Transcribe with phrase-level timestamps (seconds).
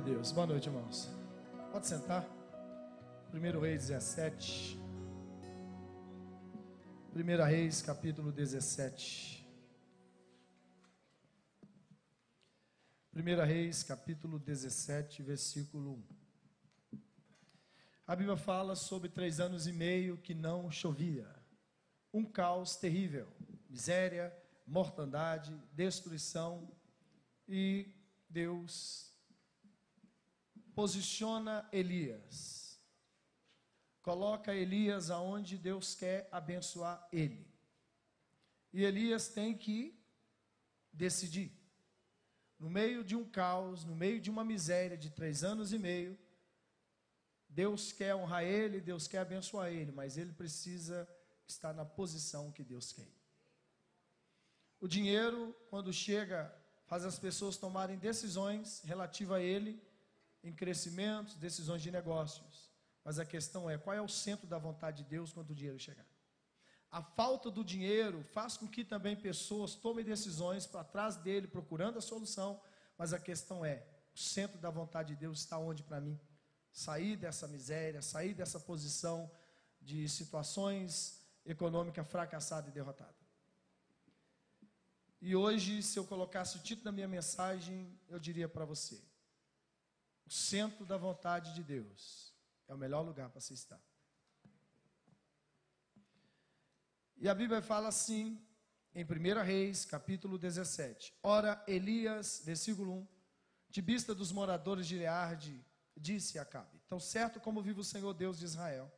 [0.00, 0.30] Deus.
[0.32, 1.08] Boa noite, irmãos.
[1.72, 2.26] Pode sentar.
[3.32, 4.78] 1 Reis 17.
[7.14, 9.48] 1 Reis, capítulo 17.
[13.14, 15.94] 1 Reis, capítulo 17, versículo
[16.92, 16.98] 1.
[18.06, 21.26] A Bíblia fala sobre três anos e meio que não chovia.
[22.12, 23.28] Um caos terrível,
[23.70, 24.36] miséria,
[24.66, 26.70] mortandade, destruição.
[27.48, 27.94] E
[28.28, 29.05] Deus
[30.76, 32.78] posiciona Elias.
[34.02, 37.50] Coloca Elias aonde Deus quer abençoar ele.
[38.74, 39.98] E Elias tem que
[40.92, 41.50] decidir.
[42.58, 46.16] No meio de um caos, no meio de uma miséria de três anos e meio,
[47.48, 51.08] Deus quer honrar ele, Deus quer abençoar ele, mas ele precisa
[51.48, 53.10] estar na posição que Deus quer.
[54.78, 59.85] O dinheiro, quando chega, faz as pessoas tomarem decisões relativas a ele,
[60.46, 62.70] em crescimentos, decisões de negócios.
[63.04, 65.78] Mas a questão é: qual é o centro da vontade de Deus quando o dinheiro
[65.78, 66.06] chegar?
[66.90, 71.98] A falta do dinheiro faz com que também pessoas tomem decisões para trás dele, procurando
[71.98, 72.60] a solução.
[72.96, 76.18] Mas a questão é: o centro da vontade de Deus está onde para mim?
[76.72, 79.30] Sair dessa miséria, sair dessa posição
[79.80, 83.14] de situações econômicas fracassada e derrotada.
[85.20, 89.02] E hoje, se eu colocasse o título da minha mensagem, eu diria para você:
[90.26, 92.34] o centro da vontade de Deus
[92.66, 93.80] é o melhor lugar para se estar.
[97.16, 98.44] E a Bíblia fala assim,
[98.94, 101.14] em 1 Reis, capítulo 17.
[101.22, 103.08] Ora, Elias, versículo 1,
[103.70, 105.64] de vista dos moradores de Learde,
[105.96, 108.92] disse a Acabe: Tão certo como vive o Senhor Deus de Israel,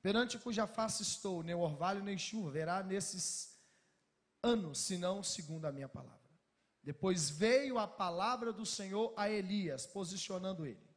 [0.00, 3.56] perante cuja face estou, nem orvalho nem chuva verá nesses
[4.42, 6.21] anos, senão segundo a minha palavra.
[6.82, 10.90] Depois veio a palavra do Senhor a Elias, posicionando ele: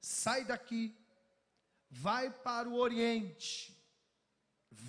[0.00, 0.96] Sai daqui,
[1.88, 3.72] vai para o Oriente.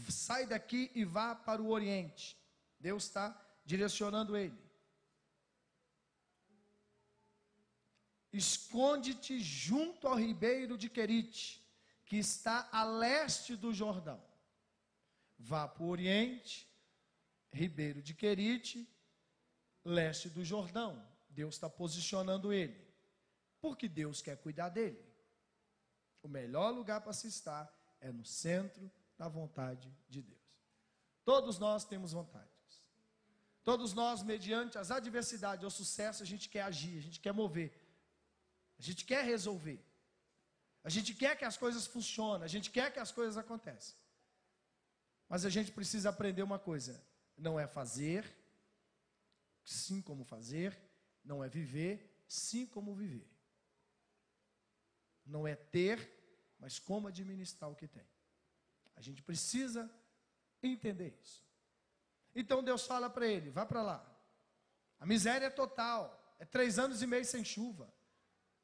[0.10, 2.36] Sai daqui e vá para o Oriente.
[2.80, 4.66] Deus está direcionando ele.
[8.34, 11.64] Esconde-te junto ao ribeiro de Querite,
[12.04, 14.22] que está a leste do Jordão.
[15.38, 16.68] Vá para o Oriente,
[17.54, 18.90] ribeiro de Querite,
[19.86, 21.02] leste do Jordão.
[21.30, 22.84] Deus está posicionando ele.
[23.62, 25.00] Porque Deus quer cuidar dele.
[26.22, 30.42] O melhor lugar para se estar é no centro da vontade de Deus.
[31.24, 32.50] Todos nós temos vontades.
[33.64, 37.74] Todos nós, mediante as adversidades ou sucesso, a gente quer agir, a gente quer mover.
[38.78, 39.84] A gente quer resolver.
[40.84, 43.96] A gente quer que as coisas funcionem, a gente quer que as coisas aconteçam.
[45.28, 47.04] Mas a gente precisa aprender uma coisa:
[47.36, 48.24] não é fazer,
[49.66, 50.80] sim como fazer,
[51.24, 53.28] não é viver, sim como viver.
[55.26, 56.00] Não é ter,
[56.60, 58.08] mas como administrar o que tem.
[58.96, 59.92] A gente precisa
[60.62, 61.44] entender isso.
[62.34, 64.20] Então Deus fala para ele: vá para lá.
[65.00, 66.22] A miséria é total.
[66.38, 67.92] É três anos e meio sem chuva.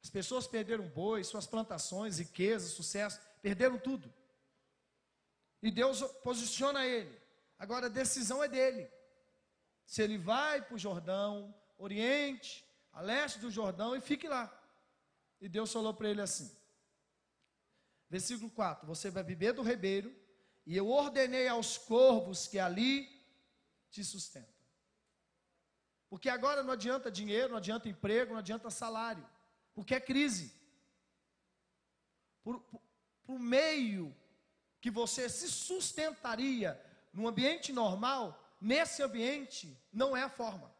[0.03, 4.13] As pessoas perderam boi, suas plantações, riqueza, sucesso, perderam tudo.
[5.61, 7.19] E Deus posiciona ele.
[7.57, 8.89] Agora a decisão é dele
[9.91, 14.49] se ele vai para o Jordão, Oriente, a leste do Jordão, e fique lá.
[15.41, 16.49] E Deus falou para ele assim:
[18.09, 20.15] versículo 4: Você vai beber do ribeiro,
[20.65, 23.21] e eu ordenei aos corvos que ali
[23.89, 24.63] te sustentam.
[26.09, 29.27] Porque agora não adianta dinheiro, não adianta emprego, não adianta salário,
[29.73, 30.55] porque é crise.
[32.41, 32.81] Por, por,
[33.25, 34.15] por meio
[34.79, 36.81] que você se sustentaria
[37.11, 40.73] no ambiente normal, nesse ambiente não é a forma.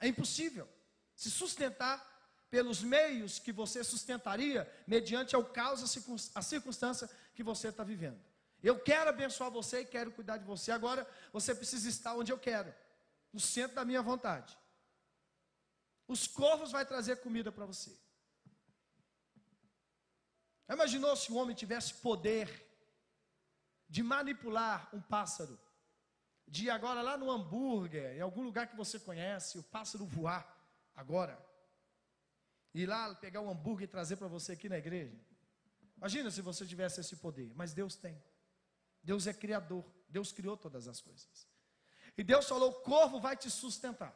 [0.00, 0.68] É impossível
[1.14, 2.14] se sustentar
[2.50, 5.82] pelos meios que você sustentaria mediante ao caos,
[6.34, 8.22] a circunstância que você está vivendo.
[8.62, 10.70] Eu quero abençoar você e quero cuidar de você.
[10.70, 12.72] Agora você precisa estar onde eu quero,
[13.32, 14.56] no centro da minha vontade.
[16.06, 17.90] Os corvos vai trazer comida para você.
[20.68, 22.48] Imaginou se o homem tivesse poder
[23.88, 25.58] de manipular um pássaro
[26.54, 30.46] de agora lá no hambúrguer, em algum lugar que você conhece, o pássaro voar
[30.94, 31.36] agora.
[32.72, 35.18] Ir lá pegar o hambúrguer e trazer para você aqui na igreja.
[35.96, 38.16] Imagina se você tivesse esse poder, mas Deus tem.
[39.02, 41.48] Deus é criador, Deus criou todas as coisas.
[42.16, 44.14] E Deus falou: o corvo vai te sustentar.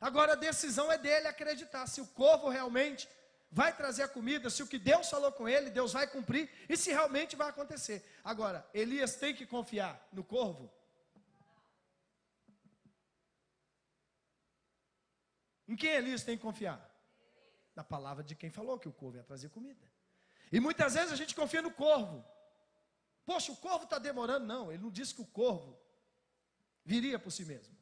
[0.00, 3.08] Agora a decisão é dele acreditar se o corvo realmente
[3.50, 6.76] vai trazer a comida, se o que Deus falou com ele, Deus vai cumprir e
[6.76, 8.08] se realmente vai acontecer.
[8.22, 10.72] Agora, Elias tem que confiar no corvo
[15.66, 16.94] Em quem Elias tem que confiar?
[17.74, 19.90] na palavra de quem falou que o corvo ia trazer comida.
[20.52, 22.24] E muitas vezes a gente confia no corvo.
[23.24, 24.46] Poxa, o corvo está demorando.
[24.46, 25.76] Não, ele não disse que o corvo
[26.84, 27.76] viria por si mesmo.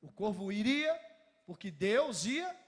[0.00, 0.92] O corvo iria
[1.46, 2.58] porque Deus ia.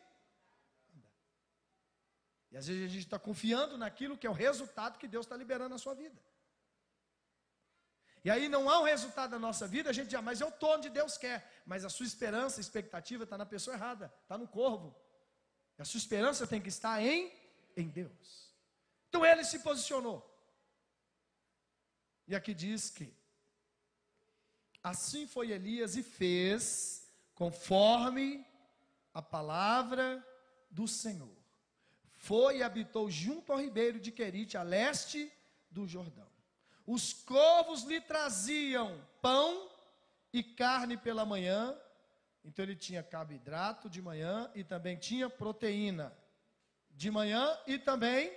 [2.52, 5.36] E às vezes a gente está confiando naquilo que é o resultado que Deus está
[5.36, 6.20] liberando na sua vida.
[8.24, 10.48] E aí não há um resultado na nossa vida, a gente diz, ah, mas eu
[10.48, 11.53] estou onde Deus quer.
[11.64, 14.94] Mas a sua esperança, expectativa está na pessoa errada, está no corvo.
[15.78, 17.32] E a sua esperança tem que estar em,
[17.76, 18.52] em Deus.
[19.08, 20.30] Então ele se posicionou.
[22.26, 23.12] E aqui diz que
[24.82, 28.46] assim foi Elias e fez conforme
[29.12, 30.26] a palavra
[30.70, 31.36] do Senhor.
[32.16, 35.32] Foi e habitou junto ao ribeiro de Querite, a leste
[35.70, 36.28] do Jordão.
[36.86, 39.70] Os corvos lhe traziam pão
[40.34, 41.80] e carne pela manhã.
[42.44, 46.12] Então ele tinha carboidrato de manhã e também tinha proteína
[46.90, 48.36] de manhã e também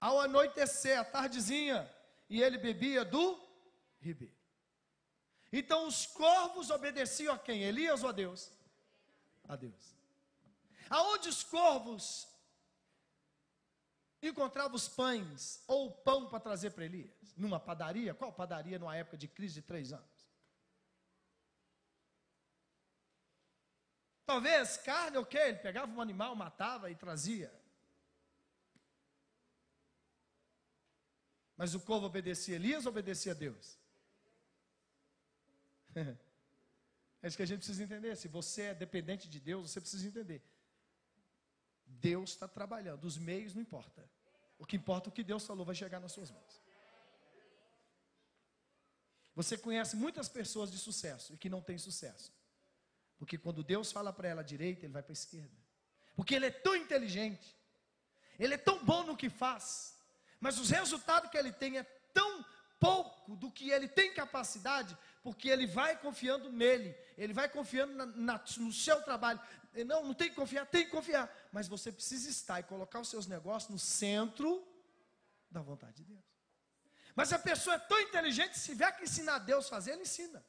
[0.00, 1.92] ao anoitecer, à tardezinha,
[2.28, 3.38] e ele bebia do
[4.00, 4.34] ribeiro.
[5.52, 7.64] Então os corvos obedeciam a quem?
[7.64, 8.52] Elias ou a Deus?
[9.48, 9.96] A Deus.
[10.88, 12.28] Aonde os corvos
[14.22, 17.34] encontravam os pães ou o pão para trazer para Elias?
[17.36, 18.14] Numa padaria?
[18.14, 20.09] Qual padaria numa época de crise de três anos?
[24.30, 27.52] Talvez carne, ok, ele pegava um animal, matava e trazia.
[31.56, 33.76] Mas o corvo obedecia Elias ou obedecia a Deus?
[37.22, 38.16] É isso que a gente precisa entender.
[38.16, 40.42] Se você é dependente de Deus, você precisa entender.
[41.84, 43.04] Deus está trabalhando.
[43.04, 44.08] Os meios não importa.
[44.58, 46.62] O que importa é o que Deus falou vai chegar nas suas mãos.
[49.34, 52.32] Você conhece muitas pessoas de sucesso e que não têm sucesso.
[53.20, 55.54] Porque quando Deus fala para ela à direita, ele vai para a esquerda.
[56.16, 57.54] Porque ele é tão inteligente.
[58.38, 59.94] Ele é tão bom no que faz.
[60.40, 61.82] Mas os resultados que ele tem é
[62.14, 62.42] tão
[62.78, 68.06] pouco do que ele tem capacidade, porque ele vai confiando nele, ele vai confiando na,
[68.06, 69.38] na, no seu trabalho.
[69.86, 71.30] Não, não tem que confiar, tem que confiar.
[71.52, 74.66] Mas você precisa estar e colocar os seus negócios no centro
[75.50, 76.24] da vontade de Deus.
[77.14, 80.02] Mas a pessoa é tão inteligente, se tiver que ensinar a Deus a fazer, ele
[80.02, 80.42] ensina.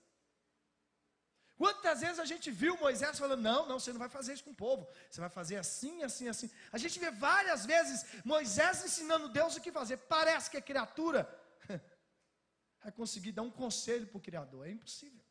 [1.62, 4.50] Quantas vezes a gente viu Moisés falando: não, não, você não vai fazer isso com
[4.50, 6.50] o povo, você vai fazer assim, assim, assim.
[6.72, 9.98] A gente vê várias vezes Moisés ensinando Deus o que fazer.
[9.98, 11.22] Parece que a criatura
[12.82, 14.66] vai conseguir dar um conselho para o Criador.
[14.66, 15.24] É impossível.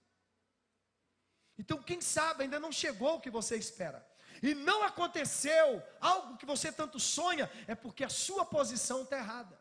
[1.58, 4.00] Então, quem sabe ainda não chegou o que você espera.
[4.40, 9.60] E não aconteceu algo que você tanto sonha, é porque a sua posição está errada.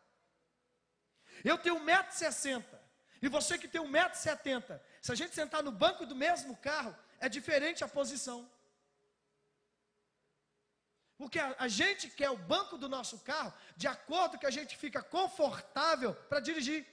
[1.44, 2.64] Eu tenho 1,60m,
[3.24, 7.30] e você que tem 1,70m, se a gente sentar no banco do mesmo carro, é
[7.30, 8.50] diferente a posição.
[11.18, 14.78] Porque a, a, gente quer o banco do nosso carro de acordo que a gente
[14.78, 16.86] fica confortável para dirigir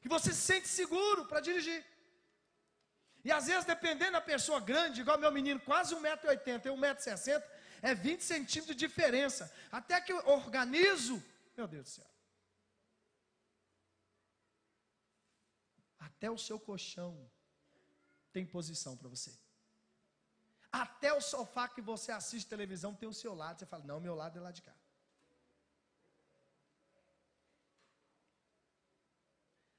[0.00, 1.84] que você se sente seguro para dirigir.
[3.24, 7.42] E às vezes, dependendo da pessoa grande, igual meu menino, quase 1,80m e 1,60m,
[7.80, 9.52] é 20 centímetros de diferença.
[9.70, 11.22] Até que eu organizo,
[11.56, 12.11] meu Deus do céu.
[16.06, 17.30] Até o seu colchão
[18.32, 19.32] tem posição para você.
[20.70, 23.58] Até o sofá que você assiste televisão tem o seu lado.
[23.58, 24.74] Você fala, não, meu lado é lá de cá.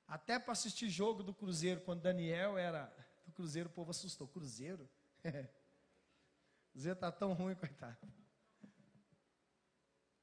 [0.08, 2.86] Até para assistir jogo do Cruzeiro, quando Daniel era
[3.26, 4.28] do Cruzeiro, o povo assustou.
[4.28, 4.88] Cruzeiro?
[6.72, 7.98] Cruzeiro está tão ruim, coitado.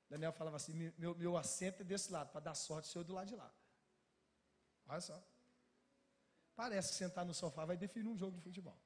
[0.09, 3.12] Daniel falava assim: meu, meu assento é desse lado, para dar sorte, o senhor do
[3.12, 3.52] lado de lá.
[4.87, 5.23] Olha só.
[6.61, 8.79] Parece sentar no sofá vai definir um jogo de futebol.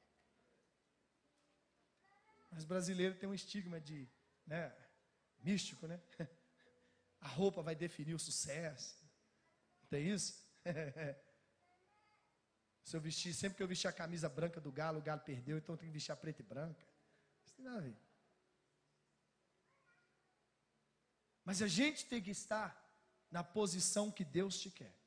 [2.52, 4.08] Mas brasileiro tem um estigma de
[4.46, 4.72] né,
[5.40, 6.00] místico, né?
[7.20, 8.96] A roupa vai definir o sucesso.
[9.82, 10.40] Não tem isso?
[12.84, 15.58] Se eu vestir, sempre que eu vestir a camisa branca do galo, o galo perdeu,
[15.58, 16.86] então eu tenho que vestir a preta e branca.
[17.44, 17.96] Isso tem nada a ver.
[21.44, 22.70] Mas a gente tem que estar
[23.32, 25.03] na posição que Deus te quer.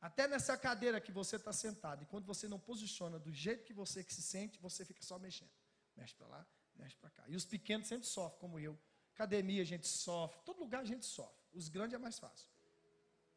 [0.00, 3.72] Até nessa cadeira que você está sentado, e quando você não posiciona do jeito que
[3.72, 5.50] você que se sente, você fica só mexendo.
[5.96, 7.24] Mexe para lá, mexe para cá.
[7.26, 8.78] E os pequenos sempre sofrem, como eu.
[9.14, 11.36] Academia a gente sofre, todo lugar a gente sofre.
[11.52, 12.48] Os grandes é mais fácil.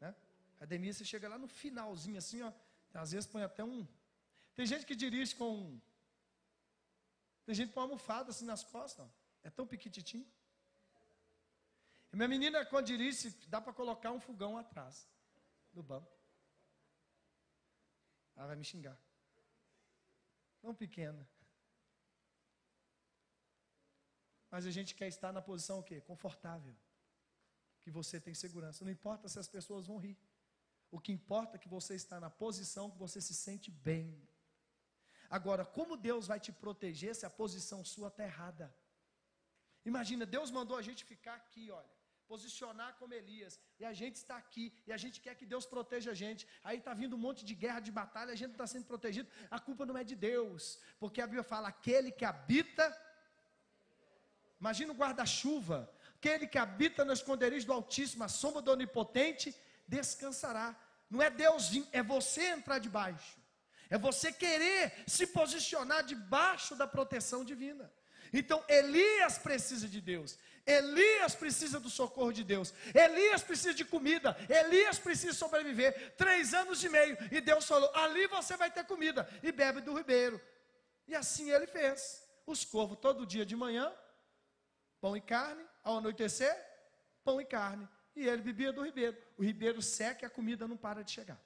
[0.00, 0.14] Né?
[0.56, 2.52] Academia, você chega lá no finalzinho assim, ó.
[2.94, 3.84] Às vezes põe até um.
[4.54, 5.80] Tem gente que dirige com.
[7.44, 9.10] Tem gente com uma almofada assim nas costas, ó.
[9.42, 10.26] É tão piquititinho.
[12.12, 15.08] E minha menina, quando dirige, dá para colocar um fogão atrás
[15.72, 16.21] do banco.
[18.36, 18.98] Ela vai me xingar.
[20.60, 21.28] Tão pequena.
[24.50, 26.00] Mas a gente quer estar na posição o quê?
[26.00, 26.76] Confortável.
[27.80, 28.84] Que você tem segurança.
[28.84, 30.18] Não importa se as pessoas vão rir.
[30.90, 34.28] O que importa é que você está na posição que você se sente bem.
[35.30, 38.66] Agora, como Deus vai te proteger se a posição sua está errada?
[39.84, 41.90] Imagina, Deus mandou a gente ficar aqui, olha,
[42.28, 46.10] posicionar como Elias, e a gente está aqui, e a gente quer que Deus proteja
[46.12, 46.46] a gente.
[46.64, 49.28] Aí está vindo um monte de guerra, de batalha, a gente está sendo protegido.
[49.50, 52.86] A culpa não é de Deus, porque a Bíblia fala: aquele que habita
[54.62, 59.52] Imagina o guarda-chuva, aquele que habita no esconderijo do Altíssimo, a sombra do Onipotente,
[59.88, 60.76] descansará.
[61.10, 63.36] Não é Deus é você entrar debaixo.
[63.90, 67.92] É você querer se posicionar debaixo da proteção divina.
[68.32, 70.38] Então Elias precisa de Deus.
[70.64, 72.72] Elias precisa do socorro de Deus.
[72.94, 74.36] Elias precisa de comida.
[74.48, 76.14] Elias precisa sobreviver.
[76.16, 77.16] Três anos e meio.
[77.30, 79.28] E Deus falou: ali você vai ter comida.
[79.42, 80.40] E bebe do ribeiro.
[81.06, 82.22] E assim ele fez.
[82.46, 83.92] Os corvos todo dia de manhã
[85.02, 86.56] pão e carne, ao anoitecer,
[87.24, 87.88] pão e carne.
[88.14, 89.16] E ele bebia do ribeiro.
[89.36, 91.40] O ribeiro seca e a comida não para de chegar.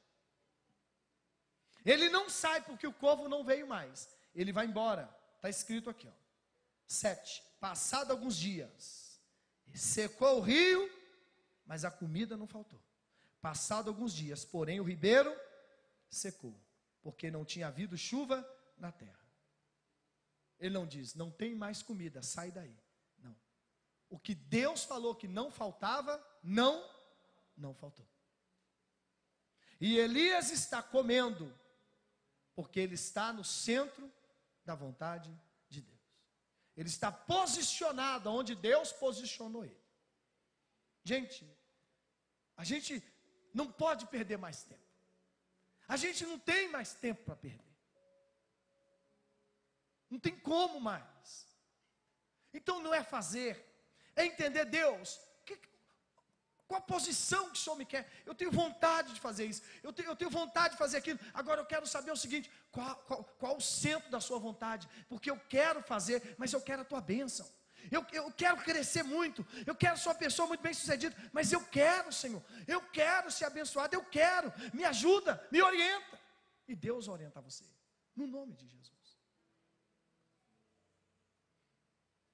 [1.84, 4.14] Ele não sai porque o corvo não veio mais.
[4.34, 5.08] Ele vai embora.
[5.36, 6.25] Está escrito aqui, ó.
[6.86, 7.42] Sete.
[7.60, 9.20] Passado alguns dias,
[9.74, 10.90] secou o rio,
[11.64, 12.82] mas a comida não faltou.
[13.40, 15.34] Passado alguns dias, porém o ribeiro
[16.08, 16.58] secou,
[17.02, 19.26] porque não tinha havido chuva na terra.
[20.58, 22.76] Ele não diz, não tem mais comida, sai daí.
[24.08, 26.88] O que Deus falou que não faltava, não,
[27.56, 28.06] não faltou.
[29.80, 31.52] E Elias está comendo,
[32.54, 34.10] porque ele está no centro
[34.64, 35.30] da vontade.
[36.76, 39.80] Ele está posicionado onde Deus posicionou ele.
[41.02, 41.48] Gente,
[42.56, 43.02] a gente
[43.54, 44.86] não pode perder mais tempo.
[45.88, 47.64] A gente não tem mais tempo para perder.
[50.10, 51.46] Não tem como mais.
[52.52, 53.64] Então não é fazer
[54.16, 55.20] é entender Deus.
[56.66, 58.10] Qual a posição que o Senhor me quer?
[58.24, 61.18] Eu tenho vontade de fazer isso, eu tenho, eu tenho vontade de fazer aquilo.
[61.32, 64.88] Agora eu quero saber o seguinte: qual, qual, qual o centro da sua vontade?
[65.08, 67.48] Porque eu quero fazer, mas eu quero a tua bênção.
[67.90, 71.64] Eu, eu quero crescer muito, eu quero ser uma pessoa muito bem sucedida, mas eu
[71.66, 76.18] quero, Senhor, eu quero ser abençoado, eu quero, me ajuda, me orienta.
[76.66, 77.64] E Deus orienta você,
[78.16, 78.96] no nome de Jesus.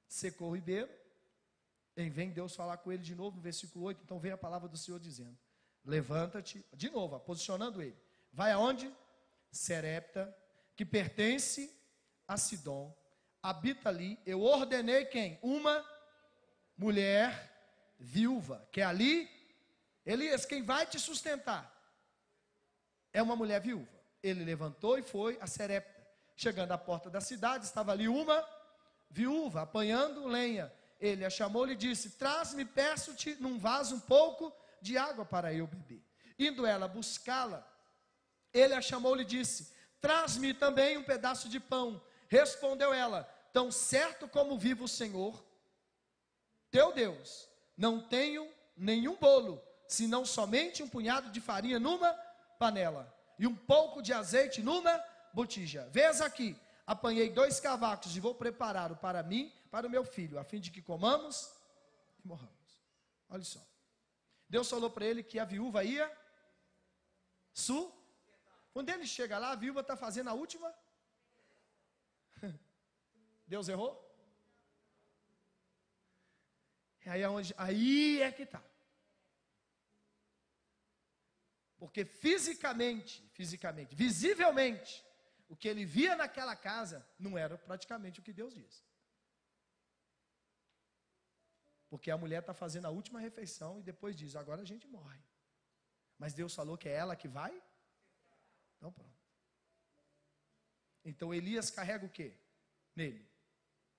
[0.09, 0.91] Secou ribeiro,
[1.97, 4.03] e vem Deus falar com ele de novo no versículo 8.
[4.03, 5.37] Então vem a palavra do Senhor dizendo:
[5.85, 7.97] Levanta-te, de novo, posicionando ele.
[8.33, 8.93] Vai aonde?
[9.51, 10.35] Serepta,
[10.75, 11.71] que pertence
[12.27, 12.97] a Sidom.
[13.43, 14.19] Habita ali.
[14.25, 15.39] Eu ordenei quem?
[15.43, 15.85] Uma
[16.77, 17.51] mulher
[17.99, 19.29] viúva, que é ali.
[20.07, 21.71] Elias, quem vai te sustentar?
[23.13, 24.01] É uma mulher viúva.
[24.23, 26.01] Ele levantou e foi a Serepta.
[26.35, 28.43] Chegando à porta da cidade, estava ali uma
[29.11, 30.73] viúva apanhando lenha
[31.03, 35.67] ele a chamou e disse: Traz-me, peço-te, num vaso um pouco de água para eu
[35.67, 36.01] beber.
[36.39, 37.67] Indo ela buscá-la,
[38.55, 42.01] ele a chamou e disse: Traz-me também um pedaço de pão.
[42.29, 45.45] Respondeu ela: Tão certo como vivo o Senhor,
[46.71, 52.13] teu Deus, não tenho nenhum bolo, senão somente um punhado de farinha numa
[52.61, 55.03] panela e um pouco de azeite numa
[55.35, 55.89] botija.
[55.91, 56.57] Vês aqui,
[56.87, 60.71] apanhei dois cavacos e vou prepará-lo para mim, para o meu filho, a fim de
[60.71, 61.51] que comamos
[62.23, 62.85] e morramos.
[63.27, 63.67] Olha só.
[64.47, 66.07] Deus falou para ele que a viúva ia
[67.55, 67.91] sul.
[68.75, 70.71] Quando ele chega lá, a viúva está fazendo a última.
[73.49, 73.99] Deus errou?
[77.07, 78.63] Aí é, onde, aí é que está.
[81.79, 85.03] Porque fisicamente, fisicamente, visivelmente,
[85.49, 88.92] o que ele via naquela casa não era praticamente o que Deus diz.
[91.93, 95.23] Porque a mulher está fazendo a última refeição e depois diz: agora a gente morre.
[96.19, 97.53] Mas Deus falou que é ela que vai?
[98.77, 99.23] Então pronto.
[101.05, 102.35] Então Elias carrega o que?
[102.97, 103.31] Nele?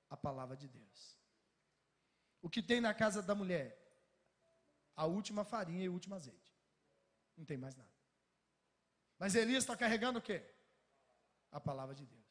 [0.10, 1.20] A palavra de Deus.
[2.42, 3.68] O que tem na casa da mulher?
[4.96, 6.52] A última farinha e o último azeite.
[7.38, 7.94] Não tem mais nada.
[9.20, 10.44] Mas Elias está carregando o quê?
[11.54, 12.24] a palavra de Deus.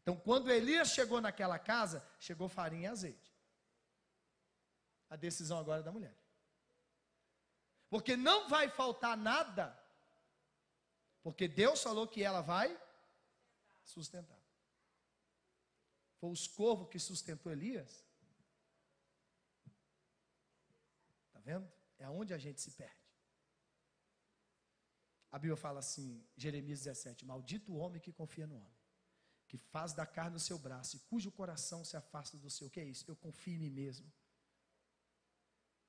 [0.00, 3.33] Então, quando Elias chegou naquela casa, chegou farinha e azeite.
[5.08, 6.16] A decisão agora é da mulher.
[7.88, 9.78] Porque não vai faltar nada,
[11.22, 12.76] porque Deus falou que ela vai
[13.84, 14.40] sustentar.
[16.18, 18.04] Foi os corvos que sustentou Elias.
[21.26, 21.70] Está vendo?
[21.98, 23.04] É onde a gente se perde.
[25.30, 28.78] A Bíblia fala assim, Jeremias 17: Maldito o homem que confia no homem,
[29.48, 32.68] que faz da carne o seu braço e cujo coração se afasta do seu.
[32.68, 33.04] O que é isso?
[33.10, 34.10] Eu confio em mim mesmo.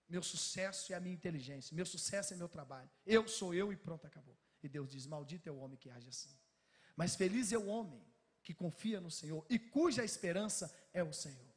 [0.07, 2.89] Meu sucesso é a minha inteligência, meu sucesso é meu trabalho.
[3.05, 4.37] Eu sou eu e pronto, acabou.
[4.61, 6.35] E Deus diz: Maldito é o homem que age assim.
[6.95, 8.03] Mas feliz é o homem
[8.43, 11.53] que confia no Senhor e cuja esperança é o Senhor.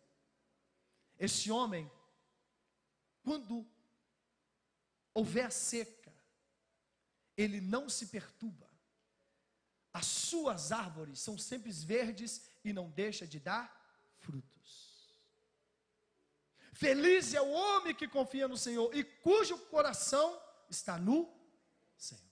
[1.18, 1.90] Esse homem,
[3.22, 3.66] quando
[5.12, 6.14] houver a seca,
[7.36, 8.68] ele não se perturba.
[9.92, 13.66] As suas árvores são sempre verdes e não deixa de dar
[14.16, 14.57] frutos.
[16.78, 21.28] Feliz é o homem que confia no Senhor e cujo coração está no
[21.96, 22.22] Senhor.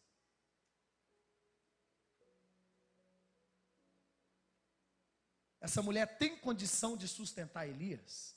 [5.58, 8.36] Essa mulher tem condição de sustentar Elias?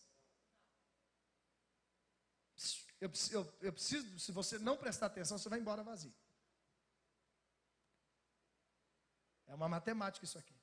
[3.00, 6.16] Eu, eu, eu preciso, se você não prestar atenção, você vai embora vazio.
[9.46, 10.56] É uma matemática isso aqui.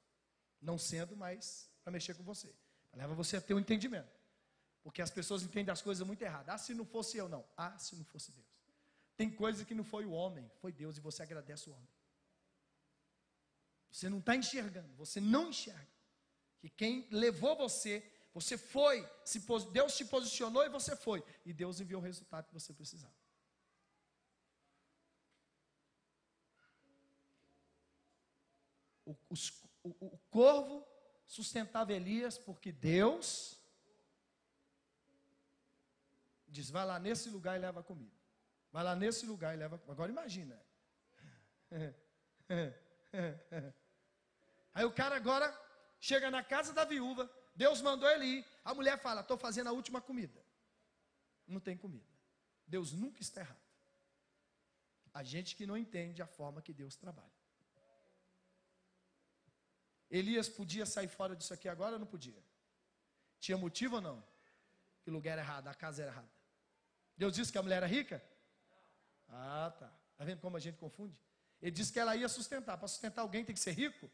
[0.60, 2.52] Não sendo, mas para mexer com você.
[2.92, 4.15] Leva você a ter um entendimento.
[4.86, 6.54] Porque as pessoas entendem as coisas muito erradas.
[6.54, 7.44] Ah, se não fosse eu, não.
[7.56, 8.46] Ah, se não fosse Deus.
[9.16, 11.88] Tem coisa que não foi o homem, foi Deus, e você agradece o homem.
[13.90, 15.88] Você não está enxergando, você não enxerga.
[16.60, 18.00] Que quem levou você,
[18.32, 19.40] você foi, se,
[19.72, 21.20] Deus te posicionou e você foi.
[21.44, 23.12] E Deus enviou o resultado que você precisava.
[29.04, 29.50] O, os,
[29.82, 30.86] o, o corvo
[31.26, 33.65] sustentava Elias porque Deus
[36.56, 38.16] Diz, vai lá nesse lugar e leva comida.
[38.72, 39.78] Vai lá nesse lugar e leva.
[39.88, 40.58] Agora imagina.
[44.72, 45.54] Aí o cara agora
[46.00, 48.46] chega na casa da viúva, Deus mandou ele ir.
[48.64, 50.42] A mulher fala: Estou fazendo a última comida.
[51.46, 52.08] Não tem comida.
[52.66, 53.60] Deus nunca está errado.
[55.12, 57.36] A gente que não entende a forma que Deus trabalha.
[60.10, 62.42] Elias podia sair fora disso aqui agora ou não podia?
[63.38, 64.26] Tinha motivo ou não?
[65.02, 66.35] Que lugar era errado, a casa era errada.
[67.16, 68.22] Deus disse que a mulher era rica?
[69.28, 69.92] Ah, tá.
[70.12, 71.18] Está vendo como a gente confunde?
[71.60, 72.76] Ele disse que ela ia sustentar.
[72.76, 74.10] Para sustentar alguém tem que ser rico?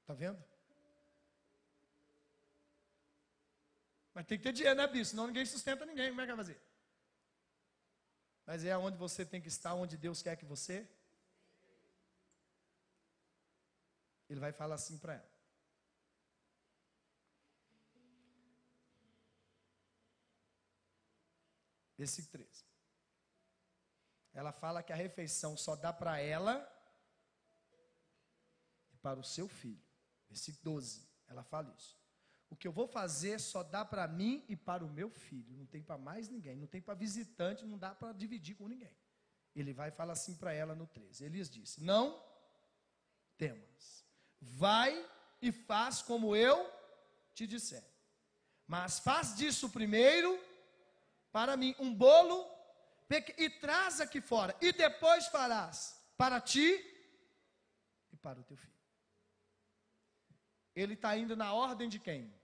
[0.00, 0.42] Está vendo?
[4.14, 5.10] Mas tem que ter dinheiro, né, bicho?
[5.10, 6.08] Senão ninguém sustenta ninguém.
[6.08, 6.60] Como é que vai fazer?
[8.46, 10.88] Mas é onde você tem que estar, onde Deus quer que você.
[14.28, 15.35] Ele vai falar assim para ela.
[21.96, 22.64] Versículo 13.
[24.32, 26.70] Ela fala que a refeição só dá para ela
[28.92, 29.82] e para o seu filho.
[30.28, 31.08] Versículo 12.
[31.26, 31.98] Ela fala isso.
[32.48, 35.56] O que eu vou fazer só dá para mim e para o meu filho.
[35.56, 36.54] Não tem para mais ninguém.
[36.56, 38.94] Não tem para visitante, não dá para dividir com ninguém.
[39.54, 41.24] Ele vai falar assim para ela no 13.
[41.24, 42.22] Elias disse: Não
[43.38, 44.04] temas.
[44.38, 44.92] Vai
[45.40, 46.70] e faz como eu
[47.34, 47.84] te disser.
[48.66, 50.38] Mas faz disso primeiro
[51.36, 52.50] para mim um bolo
[53.36, 56.66] e traz aqui fora, e depois farás para ti
[58.10, 58.80] e para o teu filho.
[60.74, 62.34] Ele está indo na ordem de quem?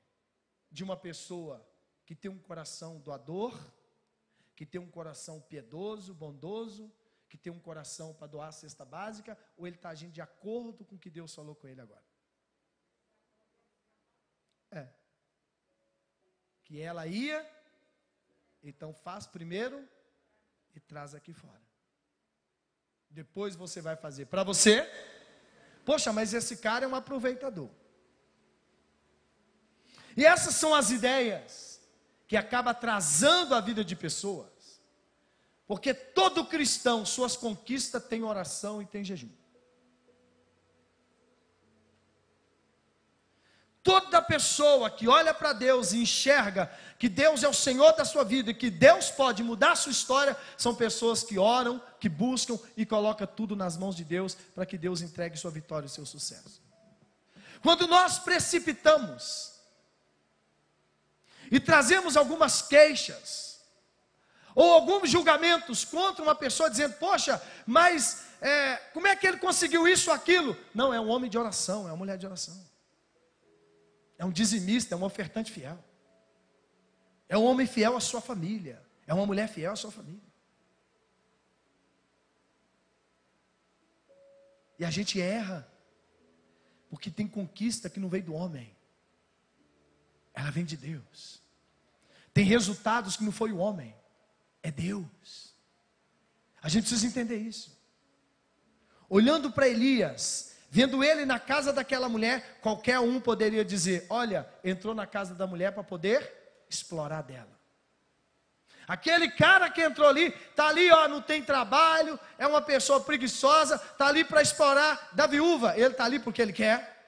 [0.71, 1.67] De uma pessoa
[2.05, 3.59] que tem um coração doador,
[4.55, 6.93] que tem um coração piedoso, bondoso,
[7.31, 10.85] que tem um coração para doar a cesta básica, ou ele está agindo de acordo
[10.85, 12.05] com o que Deus falou com ele agora?
[14.71, 14.87] É.
[16.63, 17.62] Que ela ia
[18.63, 19.87] então faz primeiro
[20.75, 21.61] e traz aqui fora.
[23.11, 24.89] Depois você vai fazer para você.
[25.85, 27.69] Poxa, mas esse cara é um aproveitador.
[30.17, 31.81] E essas são as ideias
[32.27, 34.81] que acaba atrasando a vida de pessoas.
[35.67, 39.31] Porque todo cristão, suas conquistas tem oração e tem jejum.
[43.83, 48.23] Toda pessoa que olha para Deus e enxerga que Deus é o Senhor da sua
[48.23, 52.57] vida e que Deus pode mudar a sua história, são pessoas que oram, que buscam
[52.77, 56.07] e colocam tudo nas mãos de Deus para que Deus entregue sua vitória e seu
[56.07, 56.63] sucesso.
[57.61, 59.55] Quando nós precipitamos
[61.51, 63.61] e trazemos algumas queixas
[64.55, 69.89] ou alguns julgamentos contra uma pessoa dizendo, poxa, mas é, como é que ele conseguiu
[69.89, 70.57] isso ou aquilo?
[70.73, 72.72] Não, é um homem de oração, é uma mulher de oração
[74.23, 75.85] é um dizimista, é um ofertante fiel.
[77.29, 78.81] É um homem fiel à sua família.
[79.05, 80.23] É uma mulher fiel à sua família.
[84.79, 85.69] E a gente erra,
[86.89, 88.73] porque tem conquista que não veio do homem,
[90.33, 91.43] ela vem de Deus.
[92.33, 93.93] Tem resultados que não foi o homem,
[94.63, 95.53] é Deus.
[96.63, 97.77] A gente precisa entender isso.
[99.09, 104.95] Olhando para Elias, Vendo ele na casa daquela mulher, qualquer um poderia dizer: Olha, entrou
[104.95, 107.61] na casa da mulher para poder explorar dela.
[108.89, 113.75] Aquele cara que entrou ali, está ali, ó, não tem trabalho, é uma pessoa preguiçosa,
[113.75, 115.77] está ali para explorar da viúva.
[115.77, 117.05] Ele está ali porque ele quer.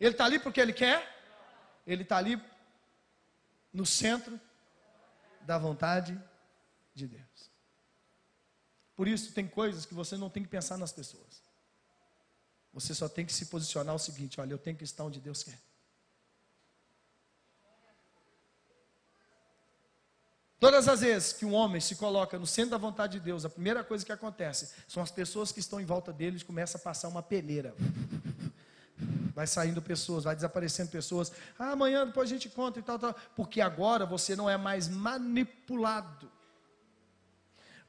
[0.00, 1.06] Ele está ali porque ele quer.
[1.86, 2.42] Ele está ali
[3.70, 4.40] no centro
[5.42, 6.18] da vontade
[6.94, 7.50] de Deus.
[8.96, 11.51] Por isso, tem coisas que você não tem que pensar nas pessoas.
[12.72, 15.42] Você só tem que se posicionar o seguinte: olha, eu tenho que estar onde Deus
[15.42, 15.58] quer.
[20.58, 23.50] Todas as vezes que um homem se coloca no centro da vontade de Deus, a
[23.50, 27.08] primeira coisa que acontece são as pessoas que estão em volta dele começam a passar
[27.08, 27.74] uma peneira.
[29.34, 31.32] Vai saindo pessoas, vai desaparecendo pessoas.
[31.58, 33.14] Ah, amanhã depois a gente conta e tal, tal.
[33.34, 36.30] Porque agora você não é mais manipulado.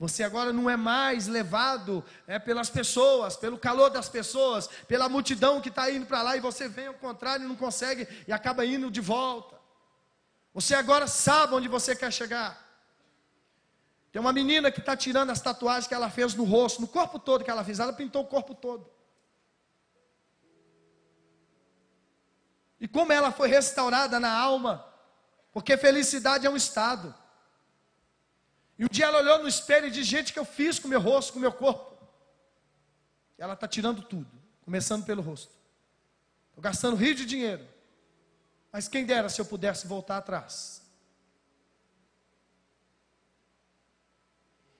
[0.03, 5.61] Você agora não é mais levado é, pelas pessoas, pelo calor das pessoas, pela multidão
[5.61, 8.65] que está indo para lá e você vem ao contrário e não consegue e acaba
[8.65, 9.57] indo de volta.
[10.53, 12.61] Você agora sabe onde você quer chegar.
[14.11, 17.17] Tem uma menina que está tirando as tatuagens que ela fez no rosto, no corpo
[17.17, 18.91] todo que ela fez, ela pintou o corpo todo.
[22.77, 24.85] E como ela foi restaurada na alma,
[25.53, 27.15] porque felicidade é um estado.
[28.83, 30.89] E um dia ela olhou no espelho e disse: Gente, que eu fiz com o
[30.89, 31.97] meu rosto, com o meu corpo?
[33.37, 34.29] Ela está tirando tudo,
[34.65, 35.53] começando pelo rosto.
[36.49, 37.65] Estou gastando rio de dinheiro.
[38.73, 40.81] Mas quem dera se eu pudesse voltar atrás.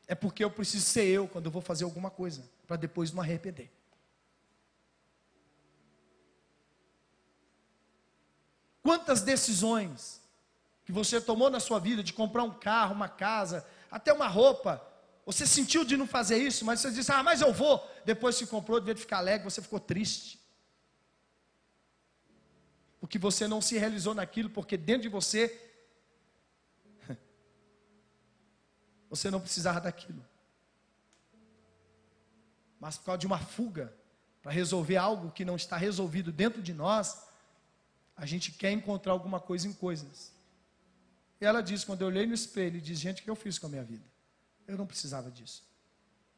[0.06, 3.22] É porque eu preciso ser eu quando eu vou fazer alguma coisa, para depois não
[3.22, 3.72] arrepender.
[8.82, 10.22] Quantas decisões
[10.84, 14.82] que você tomou na sua vida de comprar um carro, uma casa, até uma roupa,
[15.26, 17.90] você sentiu de não fazer isso, mas você disse, ah, mas eu vou.
[18.04, 20.44] Depois se comprou, devia ficar alegre, você ficou triste
[23.04, 25.72] porque você não se realizou naquilo, porque dentro de você
[29.10, 30.26] você não precisava daquilo.
[32.80, 33.94] Mas por causa de uma fuga
[34.42, 37.28] para resolver algo que não está resolvido dentro de nós,
[38.16, 40.33] a gente quer encontrar alguma coisa em coisas.
[41.44, 43.66] E ela diz, quando eu olhei no espelho, diz, gente, o que eu fiz com
[43.66, 44.06] a minha vida?
[44.66, 45.62] Eu não precisava disso.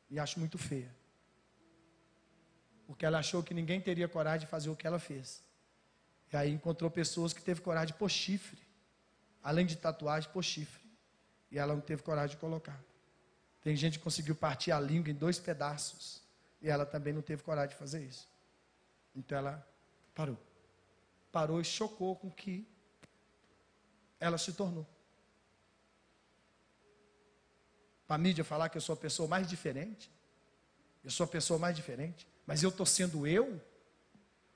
[0.10, 0.92] E acho muito feia.
[2.88, 5.44] Porque ela achou que ninguém teria coragem de fazer o que ela fez.
[6.34, 8.60] E aí encontrou pessoas que teve coragem de pôr chifre.
[9.44, 10.82] Além de tatuagem, pôr chifre.
[11.52, 12.84] E ela não teve coragem de colocar.
[13.62, 16.24] Tem gente que conseguiu partir a língua em dois pedaços.
[16.60, 18.28] E ela também não teve coragem de fazer isso.
[19.16, 19.70] Então ela
[20.16, 20.40] parou.
[21.32, 22.68] Parou e chocou com que
[24.20, 24.95] ela se tornou.
[28.08, 30.12] Para a mídia falar que eu sou a pessoa mais diferente.
[31.04, 32.28] Eu sou a pessoa mais diferente.
[32.46, 33.62] Mas eu estou sendo eu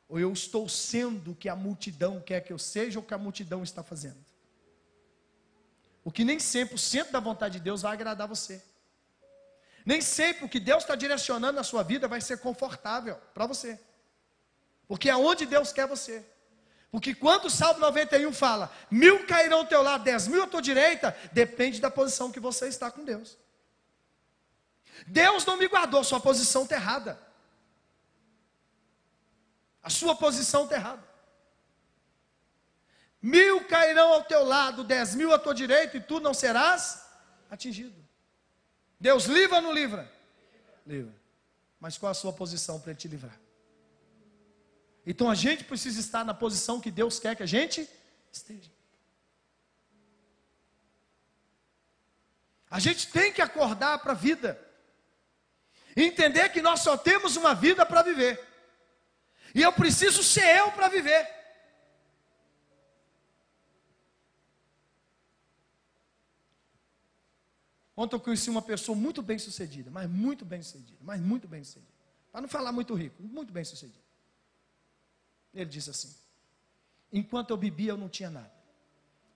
[0.08, 3.14] ou eu estou sendo o que a multidão quer que eu seja ou o que
[3.14, 4.18] a multidão está fazendo?
[6.04, 8.64] O que nem sempre o centro da vontade de Deus vai agradar você.
[9.86, 13.80] Nem sempre o que Deus está direcionando na sua vida vai ser confortável para você.
[14.88, 16.26] Porque é onde Deus quer você.
[16.92, 20.62] Porque quando o Salmo 91 fala, mil cairão ao teu lado, dez mil à tua
[20.62, 23.38] direita, depende da posição que você está com Deus.
[25.06, 27.20] Deus não me guardou, sua posição está errada.
[29.84, 31.08] A sua posição está errada.
[33.22, 37.06] Mil cairão ao teu lado, dez mil à tua direita, e tu não serás
[37.52, 37.96] atingido.
[39.00, 40.12] Deus livra ou não livra?
[40.86, 41.14] Livra.
[41.80, 43.38] Mas qual a sua posição para ele te livrar?
[45.06, 47.88] Então a gente precisa estar na posição que Deus quer que a gente
[48.32, 48.72] esteja.
[52.70, 54.60] A gente tem que acordar para a vida.
[55.96, 58.48] Entender que nós só temos uma vida para viver.
[59.56, 61.28] E eu preciso ser eu para viver.
[67.98, 71.64] Ontem eu conheci uma pessoa muito bem sucedida, mas muito bem sucedida, mas muito bem
[71.64, 71.92] sucedida.
[72.32, 74.09] Para não falar muito rico, muito bem sucedido.
[75.54, 76.16] Ele disse assim:
[77.12, 78.52] enquanto eu bebia, eu não tinha nada.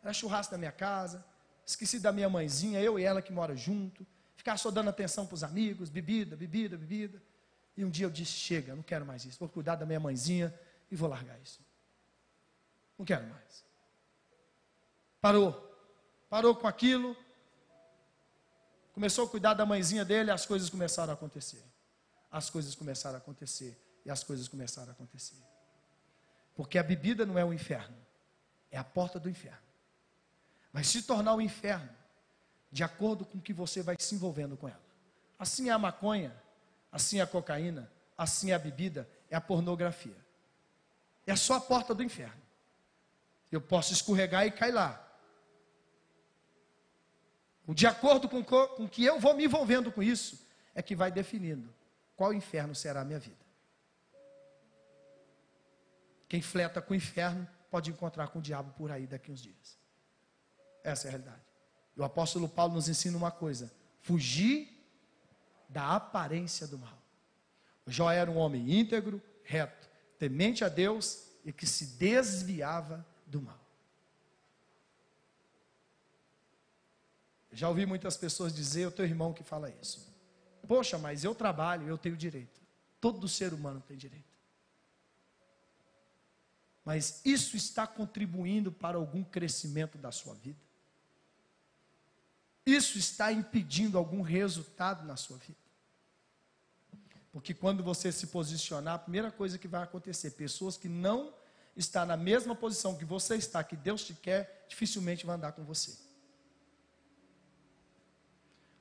[0.01, 1.25] Era churrasco na minha casa,
[1.65, 5.35] esqueci da minha mãezinha, eu e ela que mora junto, ficar só dando atenção para
[5.35, 7.21] os amigos, bebida, bebida, bebida.
[7.75, 9.39] E um dia eu disse: chega, não quero mais isso.
[9.39, 10.53] Vou cuidar da minha mãezinha
[10.91, 11.59] e vou largar isso.
[12.97, 13.63] Não quero mais.
[15.19, 15.71] Parou.
[16.29, 17.15] Parou com aquilo.
[18.93, 21.63] Começou a cuidar da mãezinha dele, as coisas começaram a acontecer.
[22.29, 23.79] As coisas começaram a acontecer.
[24.05, 25.52] E as coisas começaram a acontecer.
[26.55, 27.95] Porque a bebida não é o inferno,
[28.71, 29.57] é a porta do inferno.
[30.71, 31.89] Vai se tornar o inferno
[32.71, 34.81] de acordo com que você vai se envolvendo com ela.
[35.37, 36.35] Assim é a maconha,
[36.91, 40.17] assim é a cocaína, assim é a bebida, é a pornografia.
[41.25, 42.41] É só a porta do inferno.
[43.51, 44.99] Eu posso escorregar e cair lá.
[47.67, 51.73] De acordo com o que eu vou me envolvendo com isso, é que vai definindo
[52.15, 53.42] qual inferno será a minha vida.
[56.33, 59.77] Quem fleta com o inferno pode encontrar com o diabo por aí daqui uns dias.
[60.83, 61.43] Essa é a realidade.
[61.95, 64.67] E o apóstolo Paulo nos ensina uma coisa: fugir
[65.69, 66.97] da aparência do mal.
[67.85, 73.59] Jó era um homem íntegro, reto, temente a Deus e que se desviava do mal.
[77.51, 80.11] Já ouvi muitas pessoas dizer, o teu irmão que fala isso.
[80.67, 82.59] Poxa, mas eu trabalho, eu tenho direito.
[82.99, 84.32] Todo ser humano tem direito.
[86.83, 90.59] Mas isso está contribuindo para algum crescimento da sua vida?
[92.65, 95.57] Isso está impedindo algum resultado na sua vida?
[97.31, 101.33] Porque quando você se posicionar, a primeira coisa que vai acontecer, pessoas que não
[101.75, 105.63] estão na mesma posição que você está, que Deus te quer, dificilmente vão andar com
[105.63, 105.97] você.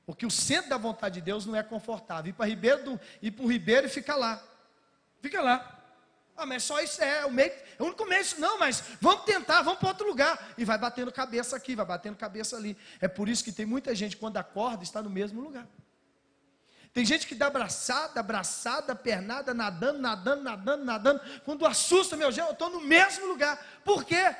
[0.05, 2.29] Porque o centro da vontade de Deus não é confortável.
[2.29, 4.43] Ir para Ribeiro, para o Ribeiro e ficar lá.
[5.21, 5.82] Fica lá.
[6.35, 8.23] Ah, mas só isso é o meio, é o único meio.
[8.39, 10.53] Não, mas vamos tentar, vamos para outro lugar.
[10.57, 12.75] E vai batendo cabeça aqui, vai batendo cabeça ali.
[12.99, 15.67] É por isso que tem muita gente, quando acorda, está no mesmo lugar.
[16.93, 21.21] Tem gente que dá abraçada, abraçada, pernada, nadando, nadando, nadando, nadando.
[21.43, 23.81] Quando assusta, meu Deus, eu estou no mesmo lugar.
[23.83, 24.35] Por quê?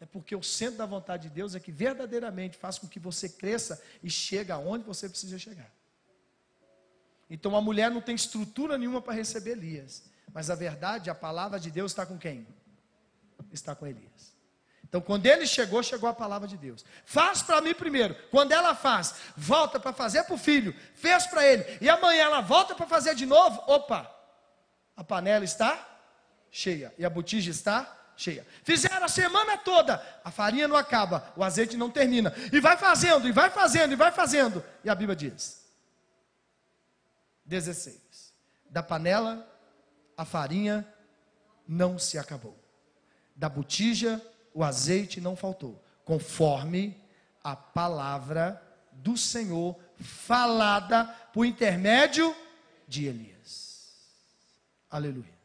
[0.00, 3.28] É porque o centro da vontade de Deus é que verdadeiramente faz com que você
[3.28, 5.72] cresça e chegue aonde você precisa chegar.
[7.30, 10.04] Então a mulher não tem estrutura nenhuma para receber Elias.
[10.36, 12.46] Mas a verdade, a palavra de Deus está com quem?
[13.50, 14.36] Está com Elias.
[14.84, 16.84] Então, quando ele chegou, chegou a palavra de Deus.
[17.06, 18.14] Faz para mim primeiro.
[18.30, 20.76] Quando ela faz, volta para fazer para o filho.
[20.94, 21.64] Fez para ele.
[21.80, 23.62] E amanhã ela volta para fazer de novo.
[23.66, 24.14] Opa!
[24.94, 25.82] A panela está
[26.50, 26.92] cheia.
[26.98, 28.46] E a botija está cheia.
[28.62, 30.04] Fizeram a semana toda.
[30.22, 31.32] A farinha não acaba.
[31.34, 32.34] O azeite não termina.
[32.52, 34.62] E vai fazendo, e vai fazendo, e vai fazendo.
[34.84, 35.64] E a Bíblia diz:
[37.46, 38.34] 16.
[38.68, 39.55] Da panela,
[40.16, 40.86] a farinha
[41.66, 42.56] não se acabou.
[43.34, 44.20] Da botija,
[44.54, 46.98] o azeite não faltou, conforme
[47.44, 52.34] a palavra do Senhor falada por intermédio
[52.88, 53.94] de Elias.
[54.90, 55.36] Aleluia.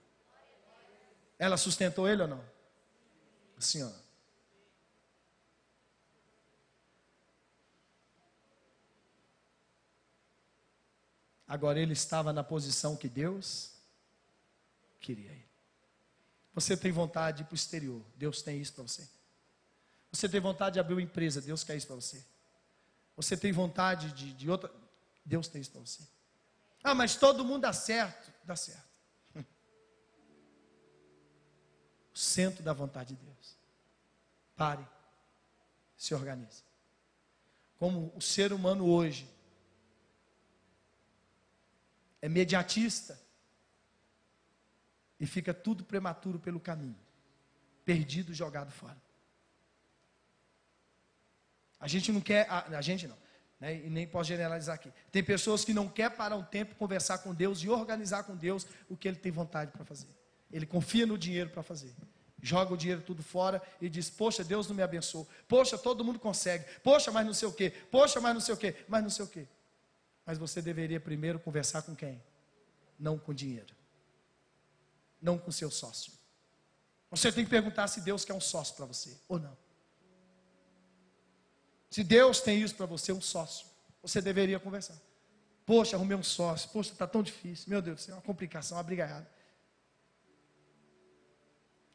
[1.38, 2.44] Ela sustentou ele ou não?
[3.60, 4.02] Senhora.
[11.48, 13.81] Agora ele estava na posição que Deus
[15.02, 15.50] queria ele.
[16.54, 19.10] Você tem vontade de ir para o exterior, Deus tem isso para você.
[20.12, 22.24] Você tem vontade de abrir uma empresa, Deus quer isso para você.
[23.16, 24.72] Você tem vontade de, de outra,
[25.26, 26.04] Deus tem isso para você.
[26.84, 28.90] Ah, mas todo mundo dá certo, dá certo.
[32.14, 33.58] O centro da vontade de Deus.
[34.58, 34.86] Pare,
[35.96, 36.64] se organize.
[37.80, 39.30] Como o ser humano hoje
[42.22, 43.21] é mediatista,
[45.22, 46.98] e fica tudo prematuro pelo caminho,
[47.86, 48.98] perdido, jogado fora.
[51.80, 53.18] A gente não quer, a, a gente não,
[53.60, 54.92] né, e nem posso generalizar aqui.
[55.12, 58.66] Tem pessoas que não quer parar um tempo, conversar com Deus e organizar com Deus
[58.90, 60.08] o que ele tem vontade para fazer.
[60.52, 61.94] Ele confia no dinheiro para fazer.
[62.42, 65.30] Joga o dinheiro tudo fora e diz: Poxa, Deus não me abençoou.
[65.48, 66.66] Poxa, todo mundo consegue.
[66.84, 67.70] Poxa, mas não sei o quê.
[67.92, 68.76] Poxa, mas não sei o quê.
[68.88, 69.48] Mas não sei o quê.
[70.26, 72.22] Mas você deveria primeiro conversar com quem?
[72.98, 73.81] Não com dinheiro
[75.22, 76.12] não com seu sócio.
[77.10, 79.58] Você tem que perguntar se Deus quer um sócio para você ou não.
[81.90, 83.68] Se Deus tem isso para você, um sócio,
[84.02, 84.98] você deveria conversar.
[85.66, 86.70] Poxa, arrumei um sócio.
[86.70, 87.70] Poxa, está tão difícil.
[87.70, 89.30] Meu Deus céu, é uma complicação, uma brigaiada.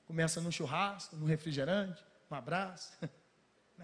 [0.06, 2.92] Começa no churrasco, no refrigerante, um abraço.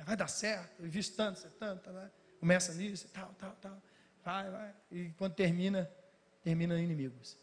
[0.05, 2.11] Vai dar certo, eu invisto tanto, você tanto, né?
[2.41, 3.83] Começa nisso, tal, tal, tal.
[4.25, 4.75] Vai, vai.
[4.91, 5.91] E quando termina,
[6.43, 7.37] termina inimigos.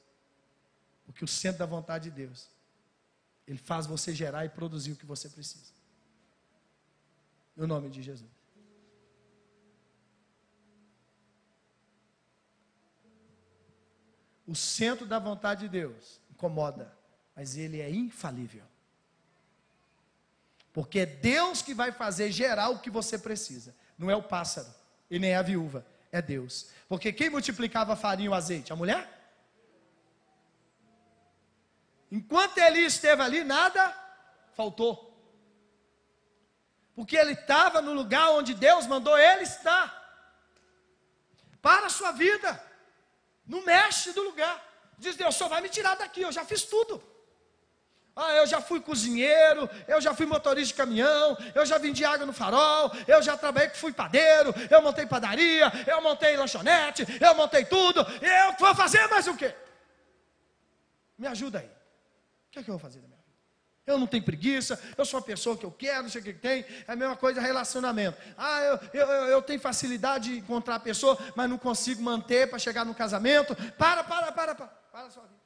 [1.09, 2.47] Porque o centro da vontade de Deus,
[3.47, 5.73] ele faz você gerar e produzir o que você precisa.
[7.57, 8.29] No nome de Jesus.
[14.45, 16.95] O centro da vontade de Deus incomoda,
[17.35, 18.63] mas ele é infalível.
[20.71, 23.73] Porque é Deus que vai fazer gerar o que você precisa.
[23.97, 24.69] Não é o pássaro
[25.09, 26.67] e nem a viúva, é Deus.
[26.87, 28.71] Porque quem multiplicava farinha e o azeite?
[28.71, 29.18] A mulher?
[32.11, 33.95] Enquanto ele esteve ali, nada
[34.55, 35.09] faltou.
[36.95, 39.95] Porque ele estava no lugar onde Deus mandou ele estar.
[41.61, 42.61] Para a sua vida.
[43.45, 44.61] Não mexe do lugar.
[44.97, 47.01] Diz Deus, só vai me tirar daqui, eu já fiz tudo.
[48.15, 52.25] Ah, eu já fui cozinheiro, eu já fui motorista de caminhão, eu já vendi água
[52.25, 57.33] no farol, eu já trabalhei que fui padeiro, eu montei padaria, eu montei lanchonete, eu
[57.33, 59.55] montei tudo, eu vou fazer mais o quê?
[61.17, 61.78] Me ajuda aí.
[62.49, 63.29] O que é que eu vou fazer da minha vida?
[63.85, 66.33] Eu não tenho preguiça, eu sou a pessoa que eu quero, não sei o que
[66.33, 68.17] tem, é a mesma coisa relacionamento.
[68.37, 72.59] Ah, eu, eu, eu tenho facilidade de encontrar a pessoa, mas não consigo manter para
[72.59, 73.55] chegar no casamento.
[73.73, 75.39] Para, para, para, para, para a sua vida.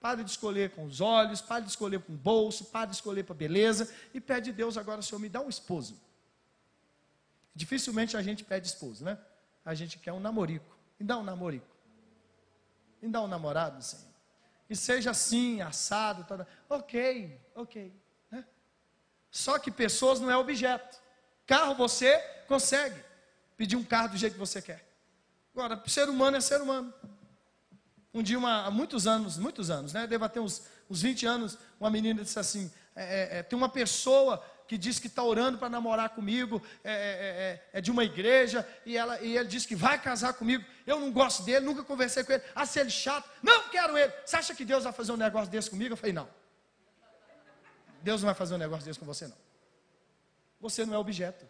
[0.00, 3.22] Pare de escolher com os olhos, pare de escolher com o bolso, pare de escolher
[3.22, 6.00] para beleza e pede a Deus agora, Senhor, me dá um esposo.
[7.54, 9.18] Dificilmente a gente pede esposo, né?
[9.64, 10.76] A gente quer um namorico.
[10.98, 11.66] Me dá um namorico.
[13.02, 14.09] Me dá um namorado, Senhor.
[14.70, 16.46] E seja assim, assado, toda.
[16.68, 17.92] ok, ok.
[18.30, 18.44] Né?
[19.28, 20.96] Só que pessoas não é objeto.
[21.44, 22.94] Carro você consegue
[23.56, 24.88] pedir um carro do jeito que você quer.
[25.52, 26.94] Agora, ser humano é ser humano.
[28.14, 30.06] Um dia, uma, há muitos anos, muitos anos, né?
[30.06, 33.68] Deva ter uns, uns 20 anos, uma menina disse assim: é, é, é tem uma
[33.68, 38.64] pessoa que diz que está orando para namorar comigo, é, é, é, de uma igreja,
[38.86, 40.64] e, ela, e ele disse que vai casar comigo.
[40.86, 42.44] Eu não gosto dele, nunca conversei com ele.
[42.54, 44.12] Ah, se ele chato, não quero ele.
[44.24, 45.94] Você acha que Deus vai fazer um negócio desse comigo?
[45.94, 46.28] Eu falei: não.
[48.00, 49.36] Deus não vai fazer um negócio desse com você, não.
[50.60, 51.44] Você não é objeto.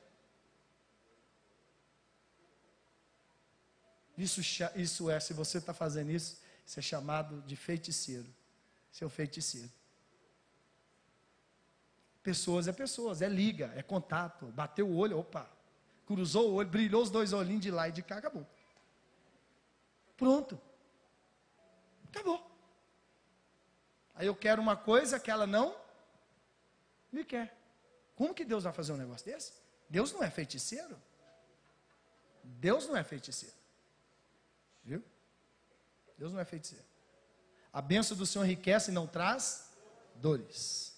[4.16, 4.40] Isso,
[4.76, 8.34] isso é, se você está fazendo isso, isso é chamado de feiticeiro.
[8.90, 9.70] Seu feiticeiro.
[12.22, 14.46] Pessoas é pessoas, é liga, é contato.
[14.46, 15.48] Bateu o olho, opa.
[16.06, 18.46] Cruzou o olho, brilhou os dois olhinhos de lá e de cá, acabou.
[20.16, 20.60] Pronto.
[22.08, 22.50] Acabou.
[24.14, 25.74] Aí eu quero uma coisa que ela não
[27.10, 27.56] me quer.
[28.14, 29.54] Como que Deus vai fazer um negócio desse?
[29.88, 30.96] Deus não é feiticeiro.
[32.44, 33.54] Deus não é feiticeiro.
[34.84, 35.02] Viu?
[36.18, 36.84] Deus não é feiticeiro.
[37.72, 39.70] A bênção do Senhor enriquece e não traz
[40.16, 40.89] dores.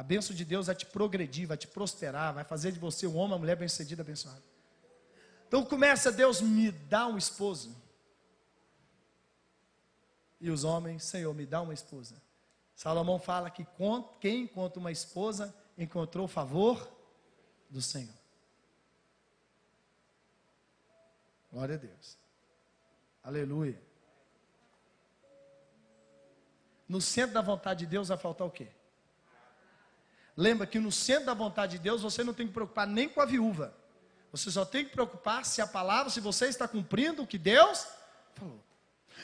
[0.00, 3.16] A bênção de Deus vai te progredir, vai te prosperar, vai fazer de você um
[3.16, 4.42] homem, uma mulher bem-sucedida, abençoada.
[5.46, 7.76] Então começa Deus me dá um esposo.
[10.40, 12.14] E os homens, Senhor, me dá uma esposa.
[12.74, 13.66] Salomão fala que
[14.22, 16.90] quem encontra uma esposa encontrou o favor
[17.68, 18.14] do Senhor.
[21.52, 22.16] Glória a Deus.
[23.22, 23.78] Aleluia.
[26.88, 28.79] No centro da vontade de Deus vai faltar o quê?
[30.40, 33.20] Lembra que no centro da vontade de Deus você não tem que preocupar nem com
[33.20, 33.74] a viúva.
[34.32, 37.86] Você só tem que preocupar se a palavra, se você está cumprindo o que Deus
[38.34, 38.64] falou.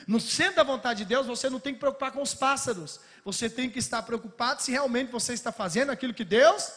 [0.07, 2.99] No centro da vontade de Deus, você não tem que preocupar com os pássaros.
[3.25, 6.71] Você tem que estar preocupado se realmente você está fazendo aquilo que Deus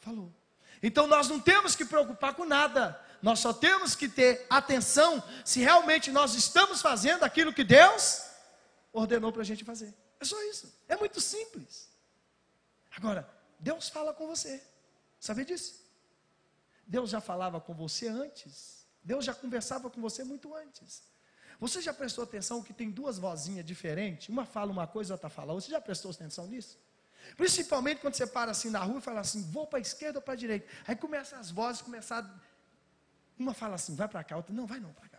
[0.00, 0.34] falou.
[0.82, 3.00] Então nós não temos que preocupar com nada.
[3.22, 8.24] Nós só temos que ter atenção se realmente nós estamos fazendo aquilo que Deus
[8.92, 9.94] ordenou para a gente fazer.
[10.18, 10.76] É só isso.
[10.88, 11.88] É muito simples.
[12.96, 14.62] Agora, Deus fala com você.
[15.18, 15.84] Sabe disso?
[16.86, 18.86] Deus já falava com você antes.
[19.02, 21.02] Deus já conversava com você muito antes.
[21.58, 24.28] Você já prestou atenção que tem duas vozinhas diferentes?
[24.28, 25.66] Uma fala uma coisa, outra fala outra.
[25.66, 26.78] Você já prestou atenção nisso?
[27.36, 30.22] Principalmente quando você para assim na rua e fala assim, vou para a esquerda ou
[30.22, 30.68] para a direita.
[30.86, 32.22] Aí começam as vozes começar
[33.38, 35.15] uma fala assim, vai para cá, outra, não, vai não, para cá.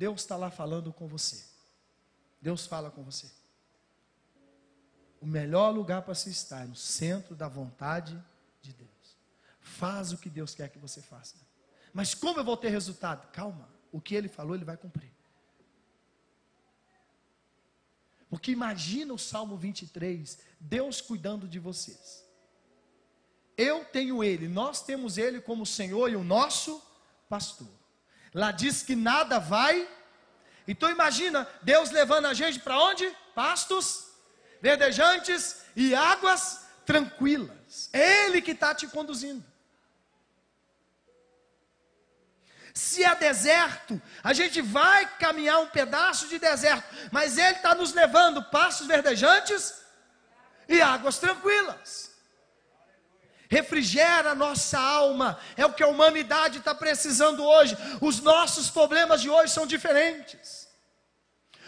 [0.00, 1.44] Deus está lá falando com você.
[2.40, 3.30] Deus fala com você.
[5.20, 8.18] O melhor lugar para se estar é no centro da vontade
[8.62, 9.18] de Deus.
[9.60, 11.36] Faz o que Deus quer que você faça.
[11.92, 13.30] Mas como eu vou ter resultado?
[13.30, 13.68] Calma.
[13.92, 15.12] O que ele falou, ele vai cumprir.
[18.30, 22.24] Porque imagina o Salmo 23, Deus cuidando de vocês.
[23.54, 26.80] Eu tenho Ele, nós temos Ele como Senhor e o nosso
[27.28, 27.79] pastor.
[28.32, 29.88] Lá diz que nada vai.
[30.66, 33.10] Então imagina Deus levando a gente para onde?
[33.34, 34.08] Pastos
[34.60, 37.90] verdejantes e águas tranquilas.
[37.92, 39.44] Ele que está te conduzindo.
[42.72, 47.92] Se é deserto, a gente vai caminhar um pedaço de deserto, mas Ele está nos
[47.92, 49.82] levando passos verdejantes
[50.68, 52.09] e águas tranquilas.
[53.50, 57.76] Refrigera nossa alma, é o que a humanidade está precisando hoje.
[58.00, 60.68] Os nossos problemas de hoje são diferentes.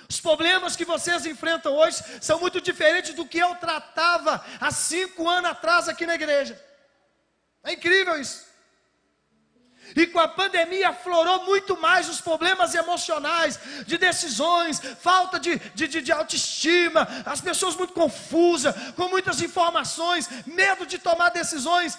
[0.09, 5.28] Os problemas que vocês enfrentam hoje são muito diferentes do que eu tratava há cinco
[5.28, 6.62] anos atrás aqui na igreja.
[7.64, 8.51] É incrível isso.
[9.95, 15.86] E com a pandemia aflorou muito mais os problemas emocionais, de decisões, falta de, de,
[15.88, 21.99] de, autoestima, as pessoas muito confusas, com muitas informações, medo de tomar decisões.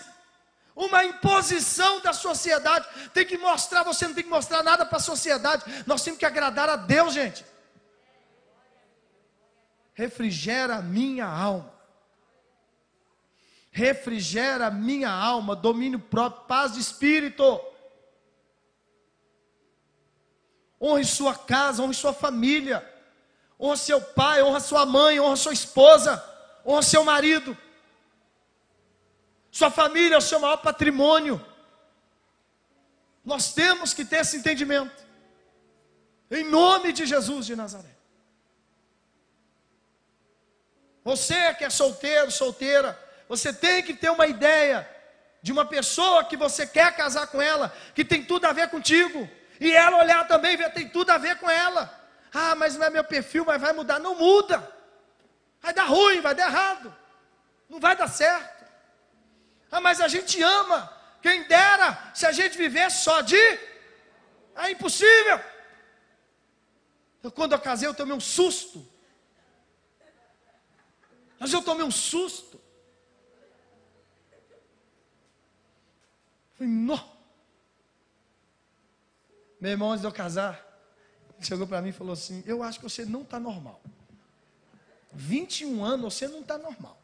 [0.76, 2.88] uma imposição da sociedade.
[3.14, 5.64] Tem que mostrar, você não tem que mostrar nada para a sociedade.
[5.86, 7.46] Nós temos que agradar a Deus, gente.
[9.94, 11.72] Refrigera minha alma.
[13.72, 17.60] Refrigera minha alma, domínio próprio, paz de espírito.
[20.84, 22.86] Honre sua casa, honre sua família.
[23.58, 26.22] Honra seu pai, honra sua mãe, honra sua esposa,
[26.66, 27.58] honra seu marido.
[29.50, 31.44] Sua família é o seu maior patrimônio.
[33.24, 35.02] Nós temos que ter esse entendimento.
[36.30, 37.96] Em nome de Jesus de Nazaré.
[41.06, 44.90] Você que é solteiro, solteira, você tem que ter uma ideia
[45.42, 49.30] de uma pessoa que você quer casar com ela, que tem tudo a ver contigo.
[49.64, 51.84] E ela olhar também, ver tem tudo a ver com ela.
[52.34, 53.98] Ah, mas não é meu perfil, mas vai mudar.
[53.98, 54.58] Não muda.
[55.62, 56.94] Vai dar ruim, vai dar errado.
[57.70, 58.66] Não vai dar certo.
[59.72, 60.92] Ah, mas a gente ama.
[61.22, 63.38] Quem dera se a gente vivesse só de.
[64.58, 65.40] É impossível.
[67.24, 68.86] Eu, quando eu casei, eu tomei um susto.
[71.40, 72.62] Mas eu tomei um susto.
[76.58, 77.13] Falei, não.
[79.64, 80.62] Meu irmão, antes de eu casar,
[81.38, 83.82] ele chegou para mim e falou assim: Eu acho que você não está normal.
[85.14, 87.02] 21 anos, você não está normal.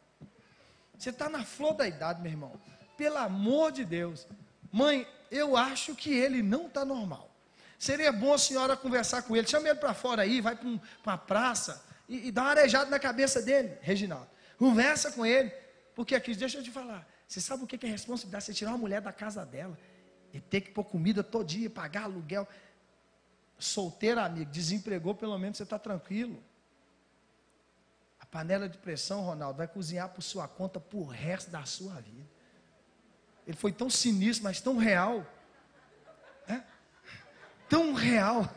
[0.98, 2.52] Você está na flor da idade, meu irmão.
[2.98, 4.28] Pelo amor de Deus.
[4.74, 7.34] Mãe, eu acho que ele não está normal.
[7.78, 9.48] Seria bom a senhora conversar com ele.
[9.48, 12.92] Chama ele para fora aí, vai para um, uma praça e, e dá uma arejada
[12.92, 14.28] na cabeça dele, Reginaldo.
[14.58, 15.50] Conversa com ele.
[15.96, 17.08] Porque aqui, deixa eu te falar.
[17.26, 18.44] Você sabe o que é responsabilidade?
[18.44, 19.80] Você tirar uma mulher da casa dela
[20.34, 22.48] e ter que pôr comida todo dia, pagar aluguel.
[23.58, 26.42] Solteiro, amigo, desempregou, pelo menos você está tranquilo.
[28.32, 32.30] Panela de pressão, Ronaldo, vai cozinhar por sua conta por resto da sua vida.
[33.46, 35.26] Ele foi tão sinistro, mas tão real.
[36.48, 36.62] É?
[37.68, 38.48] Tão real.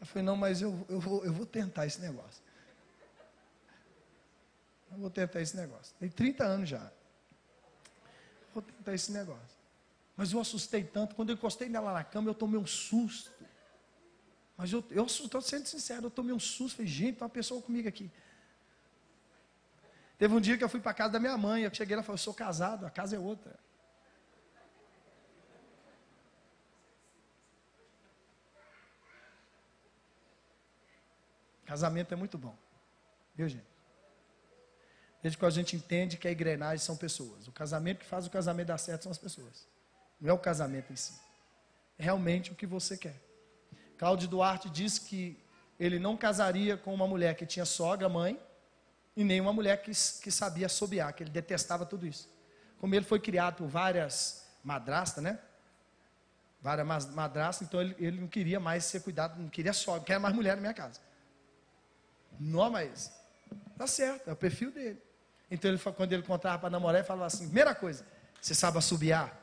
[0.00, 2.42] Eu falei, não, mas eu, eu, vou, eu vou tentar esse negócio.
[4.94, 5.94] Eu vou tentar esse negócio.
[5.98, 6.90] Tem 30 anos já.
[8.52, 9.58] Vou tentar esse negócio.
[10.16, 11.16] Mas eu assustei tanto.
[11.16, 13.32] Quando eu encostei nela na cama, eu tomei um susto.
[14.56, 17.88] Mas eu estou sendo sincero, eu tomei um susto, falei, gente, tem uma pessoa comigo
[17.88, 18.08] aqui.
[20.16, 22.04] Teve um dia que eu fui para casa da minha mãe, eu cheguei lá e
[22.04, 23.58] falei, eu sou casado, a casa é outra.
[31.64, 32.56] Casamento é muito bom.
[33.34, 33.73] Viu, gente?
[35.24, 37.48] Desde que a gente entende que a engrenagem são pessoas.
[37.48, 39.66] O casamento que faz o casamento dar certo são as pessoas.
[40.20, 41.14] Não é o casamento em si.
[41.98, 43.18] É realmente o que você quer.
[43.96, 45.42] Cláudio Duarte disse que
[45.80, 48.38] ele não casaria com uma mulher que tinha sogra, mãe,
[49.16, 52.28] e nem uma mulher que, que sabia assobiar, que ele detestava tudo isso.
[52.78, 55.38] Como ele foi criado por várias madrastas, né?
[56.60, 60.20] Várias madrastas, então ele, ele não queria mais ser cuidado, não queria sogra, não queria
[60.20, 61.00] mais mulher na minha casa.
[62.38, 63.10] Não, mas
[63.78, 65.13] tá certo, é o perfil dele.
[65.50, 68.04] Então ele, quando ele encontrava para namorar, ele falava assim: primeira coisa,
[68.40, 69.38] você sabe assobiar?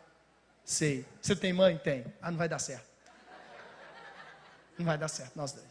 [0.64, 1.06] Sei.
[1.22, 1.78] Você tem mãe?
[1.78, 2.06] Tem.
[2.22, 2.90] Ah, não vai dar certo.
[4.78, 5.68] Não vai dar certo, nós dois.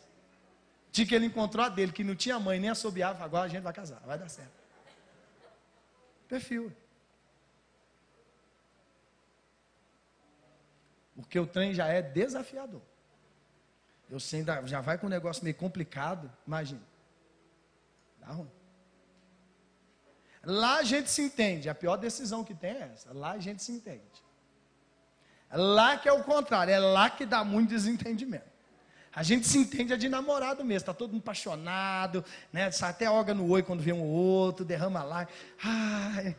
[0.93, 3.63] De que ele encontrou a dele, que não tinha mãe, nem assobiava, agora a gente
[3.63, 4.53] vai casar, vai dar certo.
[6.29, 6.73] Perfil.
[11.15, 12.83] Porque o trem já é desafiador.
[14.09, 16.83] Eu sei, já vai com um negócio meio complicado, imagina.
[18.19, 18.51] Dá ruim.
[20.45, 21.69] Lá a gente se entende.
[21.69, 23.13] A pior decisão que tem é essa.
[23.13, 24.03] Lá a gente se entende.
[25.53, 26.73] Lá que é o contrário.
[26.73, 28.51] É lá que dá muito desentendimento.
[29.13, 32.71] A gente se entende é de namorado mesmo, está todo mundo apaixonado, né?
[32.71, 35.27] Sai até olha no oi quando vê um outro, derrama lá.
[35.63, 36.37] Ai,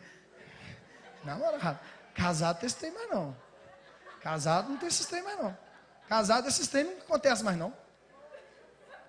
[1.23, 1.79] namorado.
[2.13, 3.35] Casado tem esse trem mais não.
[4.21, 5.57] Casado não tem esse trem mais não.
[6.07, 7.73] Casado esses trem não acontece mais não.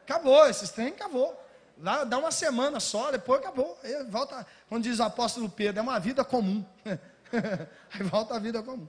[0.02, 1.41] Acabou, esses trem acabou.
[1.78, 3.78] Lá dá uma semana só, depois acabou.
[3.82, 6.64] Aí volta, quando diz o apóstolo Pedro, é uma vida comum.
[7.92, 8.88] Aí volta a vida comum.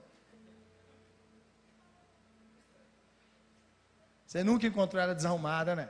[4.26, 5.90] Você nunca encontrou ela desarrumada, né?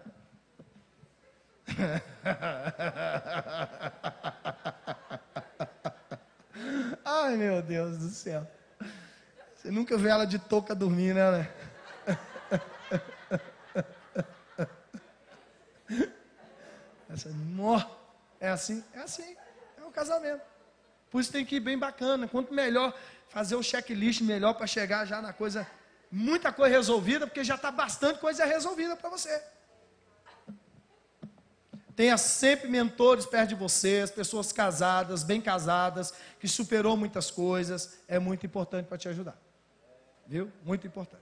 [7.06, 8.46] Ai, meu Deus do céu.
[9.56, 11.50] Você nunca vê ela de touca dormindo, né?
[17.14, 17.30] Essa,
[18.39, 18.84] é assim?
[18.93, 19.36] É assim.
[19.78, 20.41] É um casamento.
[21.11, 22.28] Por isso tem que ir bem bacana.
[22.28, 22.93] Quanto melhor
[23.30, 25.68] fazer o checklist, melhor para chegar já na coisa
[26.11, 29.41] muita coisa resolvida, porque já está bastante coisa resolvida para você.
[31.95, 37.99] Tenha sempre mentores perto de vocês, pessoas casadas, bem casadas, que superou muitas coisas.
[38.07, 39.39] É muito importante para te ajudar.
[40.28, 40.51] Viu?
[40.64, 41.22] Muito importante.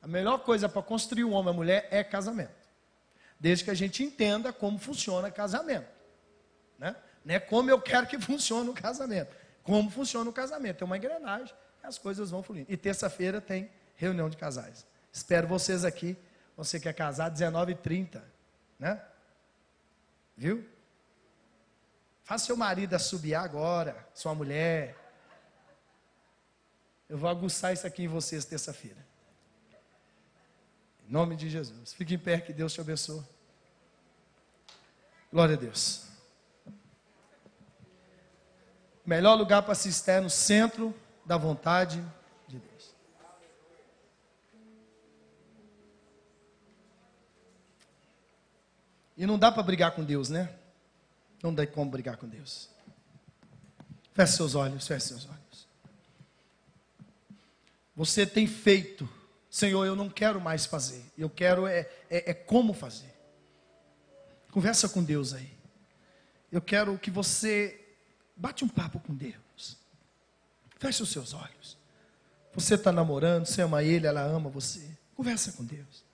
[0.00, 2.57] A melhor coisa para construir um homem e uma mulher é casamento.
[3.38, 5.88] Desde que a gente entenda como funciona casamento.
[6.78, 6.94] Né?
[7.24, 9.34] Não é como eu quero que funcione o casamento.
[9.62, 10.82] Como funciona o casamento.
[10.82, 12.66] É uma engrenagem, as coisas vão fluindo.
[12.70, 14.86] E terça-feira tem reunião de casais.
[15.12, 16.16] Espero vocês aqui.
[16.56, 18.22] Você quer casar, 19h30.
[18.78, 19.00] Né?
[20.36, 20.66] Viu?
[22.24, 24.96] Faça seu marido assobiar agora, sua mulher.
[27.08, 29.07] Eu vou aguçar isso aqui em vocês terça-feira.
[31.08, 31.94] Em nome de Jesus.
[31.94, 33.22] Fique em pé, que Deus te abençoe.
[35.32, 36.06] Glória a Deus.
[39.06, 40.94] Melhor lugar para se estar é no centro
[41.24, 42.04] da vontade
[42.46, 42.94] de Deus.
[49.16, 50.54] E não dá para brigar com Deus, né?
[51.42, 52.68] Não dá como brigar com Deus.
[54.12, 55.66] Feche seus olhos, feche seus olhos.
[57.96, 59.08] Você tem feito,
[59.50, 61.04] Senhor, eu não quero mais fazer.
[61.16, 63.14] Eu quero é, é, é como fazer.
[64.50, 65.50] Conversa com Deus aí.
[66.50, 67.84] Eu quero que você
[68.38, 69.76] Bate um papo com Deus.
[70.78, 71.76] Feche os seus olhos.
[72.54, 74.96] Você está namorando, você ama ele, ela ama você.
[75.16, 76.04] Conversa com Deus.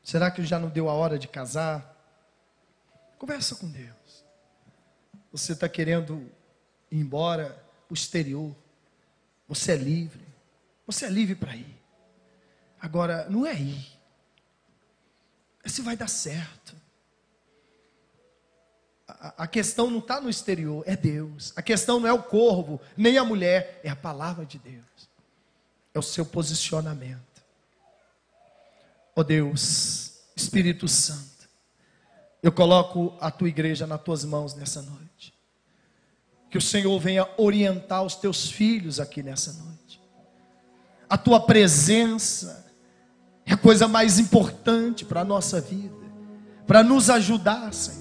[0.00, 1.96] Será que já não deu a hora de casar?
[3.18, 4.24] Conversa com Deus.
[5.32, 6.30] Você está querendo
[6.88, 8.54] ir embora o exterior.
[9.48, 10.24] Você é livre.
[10.86, 11.79] Você é livre para ir.
[12.80, 13.86] Agora, não é ir.
[15.62, 16.80] É se vai dar certo
[19.36, 21.52] a, questão não está no exterior, é Deus.
[21.56, 24.84] A questão não é o corvo, nem a mulher, é a palavra de Deus.
[25.92, 27.20] É o seu posicionamento.
[29.14, 31.48] Ó oh Deus, Espírito Santo,
[32.42, 35.34] eu coloco a tua igreja nas tuas mãos nessa noite.
[36.48, 40.00] Que o Senhor venha orientar os teus filhos aqui nessa noite.
[41.08, 42.69] A tua presença
[43.50, 45.94] é a coisa mais importante para a nossa vida,
[46.66, 48.00] para nos ajudar, Senhor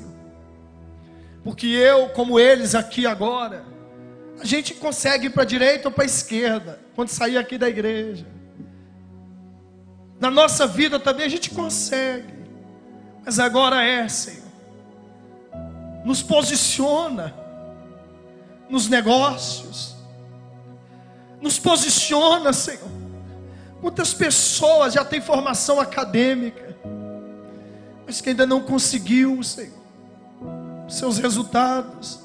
[1.43, 3.63] porque eu, como eles aqui agora,
[4.39, 7.67] a gente consegue ir para a direita ou para a esquerda, quando sair aqui da
[7.67, 8.25] igreja.
[10.19, 12.33] Na nossa vida também a gente consegue,
[13.25, 14.43] mas agora é, Senhor,
[16.05, 17.33] nos posiciona
[18.69, 19.95] nos negócios,
[21.41, 22.98] nos posiciona, Senhor.
[23.81, 26.75] Muitas pessoas já têm formação acadêmica,
[28.05, 29.79] mas que ainda não conseguiu, Senhor
[30.89, 32.19] seus resultados.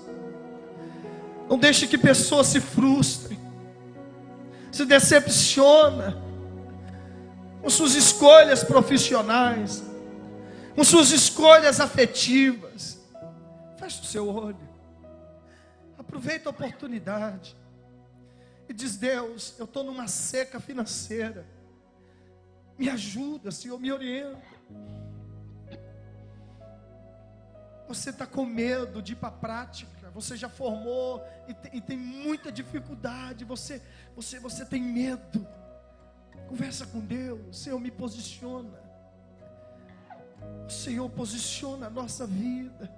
[1.48, 3.38] Não deixe que pessoas se frustrem,
[4.72, 6.22] se decepciona
[7.62, 9.82] com suas escolhas profissionais,
[10.74, 12.98] com suas escolhas afetivas.
[13.78, 14.56] Feche o seu olho.
[15.98, 17.56] Aproveita a oportunidade.
[18.68, 21.46] E diz: Deus, eu estou numa seca financeira.
[22.78, 24.42] Me ajuda, Senhor, me orienta.
[27.86, 30.10] Você está com medo de ir para a prática.
[30.10, 33.44] Você já formou e tem, e tem, muita dificuldade.
[33.44, 33.82] Você,
[34.16, 35.46] você, você tem medo.
[36.48, 37.58] Conversa com Deus.
[37.58, 38.82] Senhor, me posiciona.
[40.66, 42.90] O Senhor posiciona a nossa vida.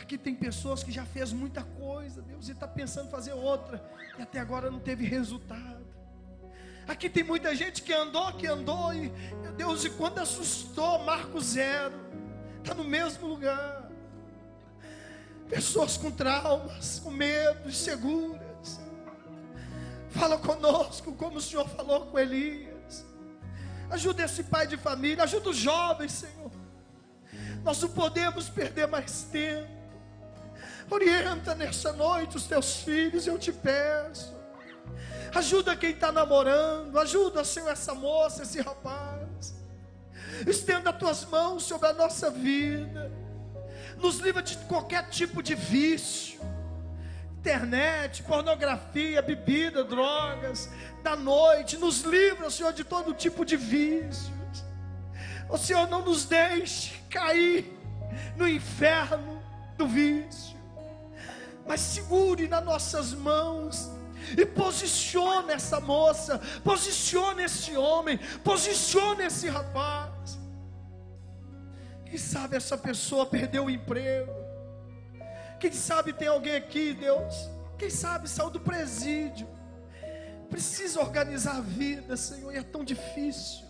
[0.00, 3.82] Aqui tem pessoas que já fez muita coisa, Deus, e está pensando em fazer outra,
[4.18, 5.86] e até agora não teve resultado.
[6.86, 9.12] Aqui tem muita gente que andou, que andou, e
[9.56, 11.94] Deus, e quando assustou, marco zero
[12.58, 13.90] está no mesmo lugar.
[15.48, 18.80] Pessoas com traumas, com medos, seguras.
[20.10, 23.04] Fala conosco como o Senhor falou com Elias.
[23.90, 26.50] Ajuda esse pai de família, ajuda os jovens, Senhor.
[27.62, 29.77] Nós não podemos perder mais tempo.
[30.90, 34.34] Orienta nessa noite os teus filhos, eu te peço.
[35.34, 39.54] Ajuda quem está namorando, ajuda, Senhor, essa moça, esse rapaz.
[40.46, 43.12] Estenda as tuas mãos sobre a nossa vida.
[43.98, 46.40] Nos livra de qualquer tipo de vício.
[47.38, 50.70] Internet, pornografia, bebida, drogas,
[51.02, 51.76] da noite.
[51.76, 54.30] Nos livra, Senhor, de todo tipo de vícios.
[55.50, 57.72] O Senhor não nos deixe cair
[58.36, 59.42] no inferno
[59.76, 60.47] do vício.
[61.68, 63.90] Mas segure nas nossas mãos
[64.36, 70.38] e posiciona essa moça, posiciona esse homem, posiciona esse rapaz.
[72.06, 74.32] Quem sabe essa pessoa perdeu o emprego?
[75.60, 77.34] Quem sabe tem alguém aqui, Deus?
[77.76, 79.46] Quem sabe saiu do presídio?
[80.48, 83.66] Precisa organizar a vida, Senhor, e é tão difícil.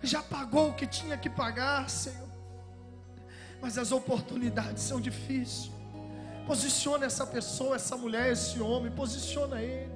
[0.00, 2.28] Já pagou o que tinha que pagar, Senhor.
[3.60, 5.73] mas as oportunidades são difíceis.
[6.46, 9.92] Posiciona essa pessoa, essa mulher, esse homem, posiciona ele.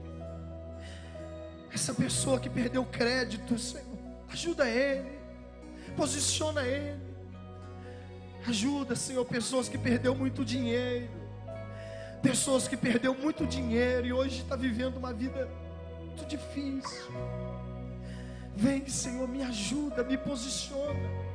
[1.72, 3.84] Essa pessoa que perdeu crédito, Senhor,
[4.30, 5.18] ajuda ele,
[5.96, 6.98] posiciona ele.
[8.46, 11.10] Ajuda, Senhor, pessoas que perdeu muito dinheiro,
[12.22, 15.48] pessoas que perdeu muito dinheiro e hoje está vivendo uma vida
[16.00, 17.12] muito difícil.
[18.56, 21.27] Vem, Senhor, me ajuda, me posiciona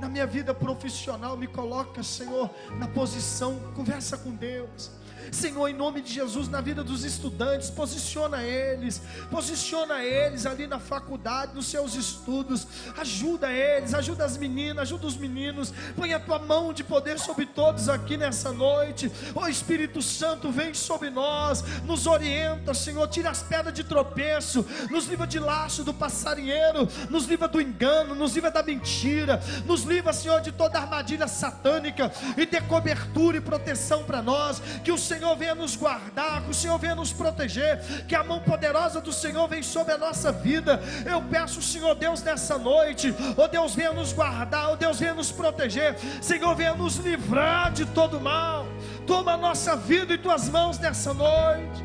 [0.00, 4.90] na minha vida profissional, me coloca, Senhor, na posição, conversa com Deus.
[5.30, 9.00] Senhor, em nome de Jesus, na vida dos estudantes, posiciona eles,
[9.30, 12.66] posiciona eles ali na faculdade, nos seus estudos,
[12.96, 17.46] ajuda eles, ajuda as meninas, ajuda os meninos, põe a tua mão de poder sobre
[17.46, 23.30] todos aqui nessa noite, ó oh, Espírito Santo, vem sobre nós, nos orienta, Senhor, tira
[23.30, 28.34] as pedras de tropeço, nos livra de laço do passarinheiro, nos livra do engano, nos
[28.34, 34.04] livra da mentira, nos livra, Senhor, de toda armadilha satânica e dê cobertura e proteção
[34.04, 38.14] para nós, que o Senhor venha nos guardar, que o Senhor venha nos proteger, que
[38.14, 40.80] a mão poderosa do Senhor venha sobre a nossa vida.
[41.04, 44.98] Eu peço, Senhor Deus, nessa noite, ó oh Deus, venha nos guardar, ó oh Deus,
[44.98, 48.66] venha nos proteger, Senhor, venha nos livrar de todo mal.
[49.06, 51.84] Toma a nossa vida em tuas mãos nessa noite.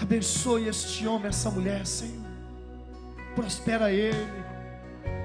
[0.00, 2.24] Abençoe este homem, essa mulher, Senhor.
[3.34, 4.26] Prospera ele,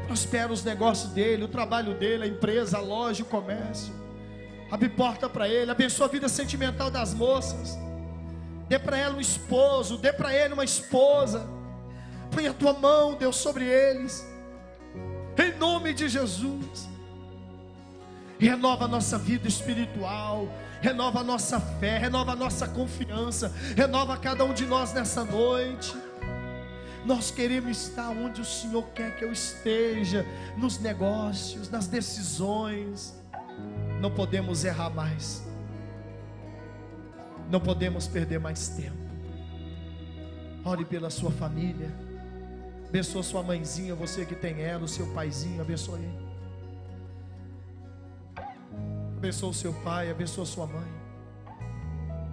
[0.08, 4.01] prospera os negócios dele, o trabalho dele, a empresa, a loja, o comércio.
[4.72, 7.78] Abre porta para ele, abençoa a vida sentimental das moças.
[8.70, 11.46] Dê para ela um esposo, dê para ele uma esposa.
[12.32, 14.26] Põe a tua mão, Deus, sobre eles.
[15.38, 16.90] Em nome de Jesus.
[18.40, 20.48] Renova a nossa vida espiritual,
[20.82, 25.94] renova a nossa fé, renova a nossa confiança, renova cada um de nós nessa noite.
[27.06, 30.26] Nós queremos estar onde o Senhor quer que eu esteja,
[30.58, 33.21] nos negócios, nas decisões
[34.02, 35.48] não podemos errar mais.
[37.50, 38.98] Não podemos perder mais tempo.
[40.66, 41.92] Ore pela sua família.
[42.88, 46.10] Abençoa sua mãezinha, você que tem ela, o seu paizinho, abençoe.
[49.16, 50.88] Abençoa o seu pai, abençoa sua mãe.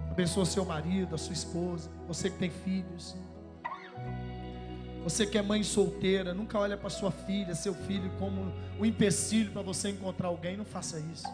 [0.09, 3.15] Abençoa seu marido, a sua esposa, você que tem filhos.
[5.03, 9.51] Você que é mãe solteira, nunca olha para sua filha, seu filho como um empecilho
[9.51, 11.27] para você encontrar alguém, não faça isso.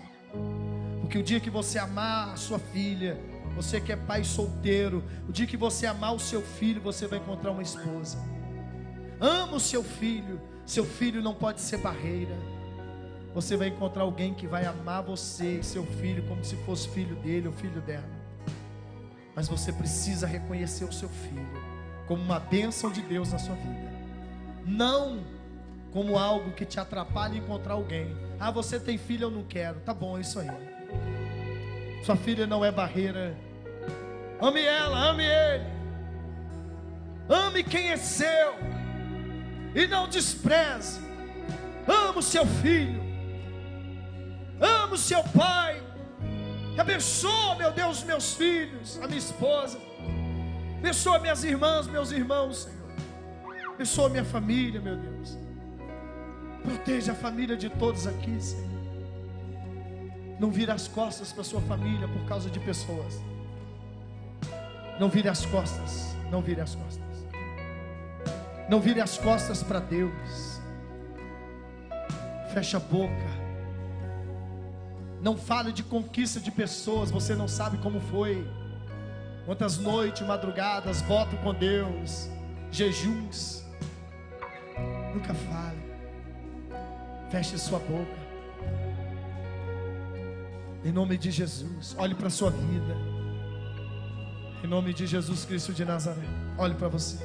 [1.02, 3.20] Porque o dia que você amar a sua filha,
[3.56, 7.20] você que é pai solteiro, o dia que você amar o seu filho, você vai
[7.20, 8.18] encontrar uma esposa.
[9.20, 12.36] Ama o seu filho, seu filho não pode ser barreira.
[13.34, 17.16] Você vai encontrar alguém que vai amar você e seu filho como se fosse filho
[17.18, 18.10] dele ou filho dela.
[19.36, 21.76] Mas você precisa reconhecer o seu filho
[22.08, 23.92] como uma bênção de Deus na sua vida.
[24.66, 25.20] Não
[25.92, 28.25] como algo que te atrapalha encontrar alguém.
[28.40, 29.80] Ah, você tem filho, eu não quero.
[29.80, 30.50] Tá bom, é isso aí.
[32.04, 33.36] Sua filha não é barreira.
[34.40, 35.66] Ame ela, ame ele.
[37.30, 38.56] Ame quem é seu.
[39.74, 41.02] E não despreze.
[41.88, 43.02] Ame o seu filho.
[44.60, 45.82] Ame o seu pai.
[46.78, 49.80] Abençoa, meu Deus, meus filhos, a minha esposa.
[50.78, 53.74] Abençoa minhas irmãs, meus irmãos, Senhor.
[53.74, 55.45] Abençoa minha família, meu Deus.
[56.66, 58.76] Proteja a família de todos aqui, Senhor.
[60.40, 63.22] Não vire as costas para sua família por causa de pessoas.
[65.00, 66.16] Não vire as costas.
[66.32, 67.06] Não vire as costas.
[68.70, 70.60] Não vire as costas para Deus.
[72.54, 73.46] Feche a boca.
[75.22, 77.12] Não fale de conquista de pessoas.
[77.12, 78.46] Você não sabe como foi.
[79.46, 82.28] Quantas noites, madrugadas, voto com Deus,
[82.72, 83.64] jejuns.
[85.14, 85.85] Nunca fale.
[87.30, 88.26] Feche sua boca.
[90.84, 92.96] Em nome de Jesus, olhe para a sua vida.
[94.64, 97.18] Em nome de Jesus Cristo de Nazaré, olhe para você.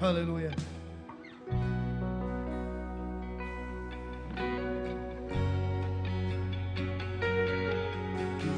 [0.00, 0.50] Aleluia.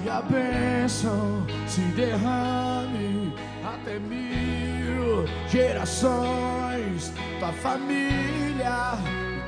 [0.02, 3.32] Que a bênção se derrame
[3.64, 8.98] até mil gerações, tua família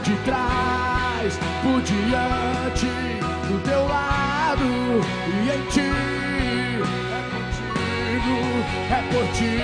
[0.00, 2.86] de trás, por diante,
[3.48, 5.90] do teu lado e em ti.
[7.12, 8.36] É contigo,
[8.90, 9.54] é por ti,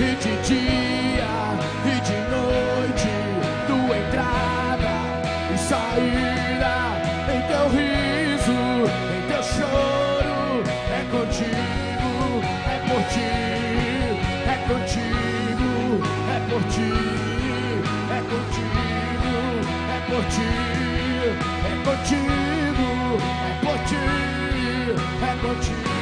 [0.00, 1.32] e de dia
[1.86, 3.12] e de noite,
[3.66, 4.94] tua entrada
[5.52, 6.74] e saída,
[7.32, 8.58] em teu riso,
[9.14, 12.12] em teu choro, é contigo,
[12.68, 13.32] é por ti,
[14.46, 15.70] é contigo,
[16.30, 17.24] é por ti
[20.06, 20.42] por ti,
[21.64, 23.96] é contigo, é por ti,
[25.22, 25.93] é contigo.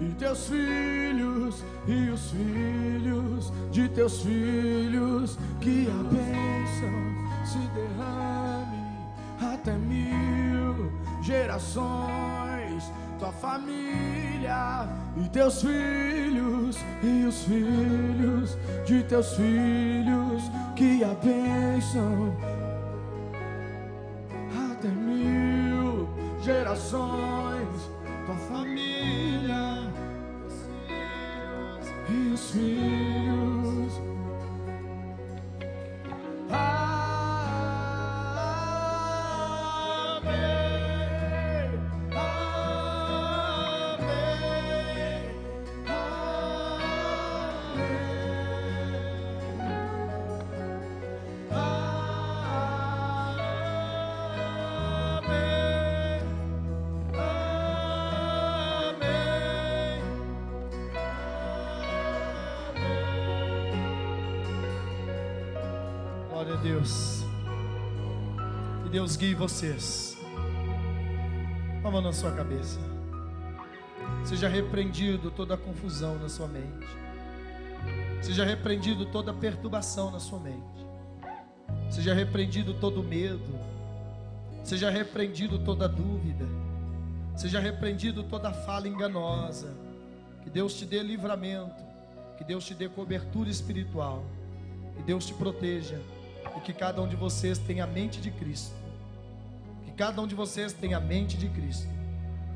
[0.00, 8.88] E teus filhos e os filhos de teus filhos, que a bênção se derrame
[9.40, 10.92] até mil
[11.22, 12.92] gerações.
[13.18, 20.42] Tua família e teus filhos e os filhos de teus filhos,
[20.76, 22.36] que a bênção
[24.70, 26.08] até mil
[26.40, 27.90] gerações.
[28.24, 29.37] Tua família
[32.54, 33.07] e
[68.90, 70.16] Deus guie vocês.
[71.82, 72.80] Com a mão na sua cabeça.
[74.24, 76.86] Seja repreendido toda a confusão na sua mente.
[78.20, 80.86] Seja repreendido toda a perturbação na sua mente.
[81.90, 83.58] Seja repreendido todo medo.
[84.64, 86.46] Seja repreendido toda dúvida.
[87.36, 89.76] Seja repreendido toda fala enganosa.
[90.42, 91.84] Que Deus te dê livramento.
[92.36, 94.24] Que Deus te dê cobertura espiritual.
[94.96, 96.00] Que Deus te proteja.
[96.56, 98.78] E que cada um de vocês tenha a mente de Cristo
[99.98, 101.88] cada um de vocês tenha a mente de Cristo.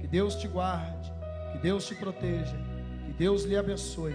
[0.01, 1.12] Que Deus te guarde,
[1.51, 2.57] que Deus te proteja,
[3.05, 4.14] que Deus lhe abençoe.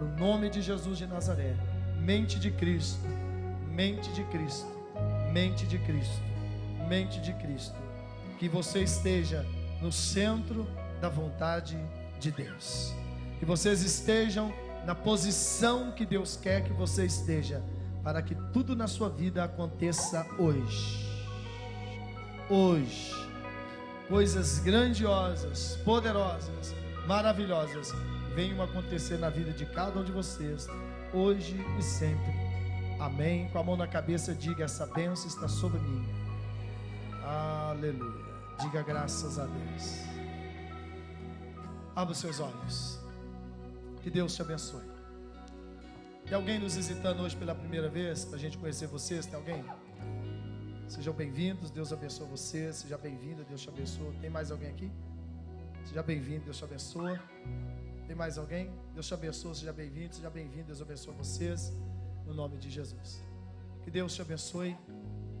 [0.00, 1.56] No nome de Jesus de Nazaré.
[2.00, 3.06] Mente de Cristo,
[3.70, 4.66] mente de Cristo,
[5.32, 6.22] mente de Cristo,
[6.88, 7.76] mente de Cristo.
[8.38, 9.46] Que você esteja
[9.80, 10.66] no centro
[11.00, 11.78] da vontade
[12.18, 12.92] de Deus.
[13.38, 14.52] Que vocês estejam
[14.84, 17.62] na posição que Deus quer que você esteja,
[18.02, 21.08] para que tudo na sua vida aconteça hoje
[22.48, 23.14] hoje.
[24.08, 26.74] Coisas grandiosas, poderosas,
[27.06, 27.92] maravilhosas
[28.34, 30.66] venham acontecer na vida de cada um de vocês,
[31.12, 32.32] hoje e sempre.
[32.98, 33.48] Amém.
[33.50, 36.08] Com a mão na cabeça, diga: essa bênção está sobre mim.
[37.22, 38.28] Aleluia.
[38.60, 39.98] Diga graças a Deus.
[41.94, 42.98] Abra os seus olhos.
[44.02, 44.97] Que Deus te abençoe.
[46.28, 49.24] Tem alguém nos visitando hoje pela primeira vez para a gente conhecer vocês?
[49.24, 49.64] Tem alguém?
[50.86, 52.70] Sejam bem-vindos, Deus abençoe você.
[52.70, 54.14] Seja bem-vindo, Deus te abençoe.
[54.20, 54.92] Tem mais alguém aqui?
[55.86, 57.18] Seja bem-vindo, Deus te abençoe.
[58.06, 58.70] Tem mais alguém?
[58.92, 61.72] Deus te abençoe, seja bem-vindo, seja bem-vindo, Deus abençoe vocês.
[62.26, 63.24] No nome de Jesus.
[63.82, 64.76] Que Deus te abençoe.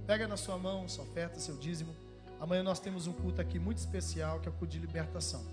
[0.06, 1.94] Pega na sua mão sua oferta, seu dízimo.
[2.40, 5.44] Amanhã nós temos um culto aqui muito especial, que é o culto de libertação.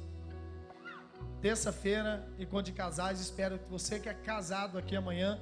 [1.42, 3.20] Terça-feira, encontro de casais.
[3.20, 5.40] Espero que você que é casado aqui amanhã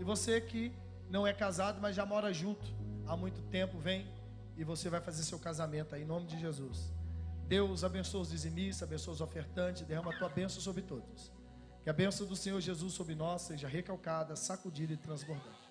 [0.00, 0.72] e você que
[1.10, 2.66] não é casado, mas já mora junto
[3.06, 4.06] há muito tempo, vem
[4.56, 6.90] e você vai fazer seu casamento aí, em nome de Jesus.
[7.46, 11.30] Deus abençoe os dizimistas, abençoe os ofertantes, derrama a tua bênção sobre todos.
[11.82, 15.70] Que a bênção do Senhor Jesus sobre nós seja recalcada, sacudida e transbordante.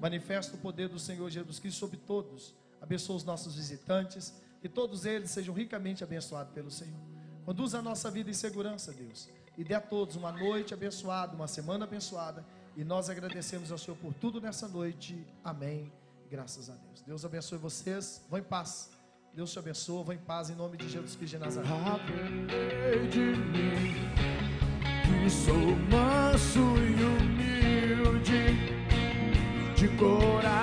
[0.00, 2.54] Manifesta o poder do Senhor Jesus Cristo sobre todos.
[2.80, 7.13] Abençoa os nossos visitantes, que todos eles sejam ricamente abençoados pelo Senhor.
[7.44, 9.28] Conduza a nossa vida em segurança, Deus.
[9.56, 12.44] E dê a todos uma noite abençoada, uma semana abençoada.
[12.76, 15.24] E nós agradecemos ao Senhor por tudo nessa noite.
[15.44, 15.92] Amém.
[16.30, 17.02] Graças a Deus.
[17.02, 18.24] Deus abençoe vocês.
[18.28, 18.90] Vão em paz.
[19.34, 20.04] Deus te abençoe.
[20.04, 21.68] Vou em paz em nome de Jesus Cristo de Nazaré.
[23.10, 23.94] De mim,
[25.04, 28.54] que sou manso e humilde
[29.76, 30.54] de coração.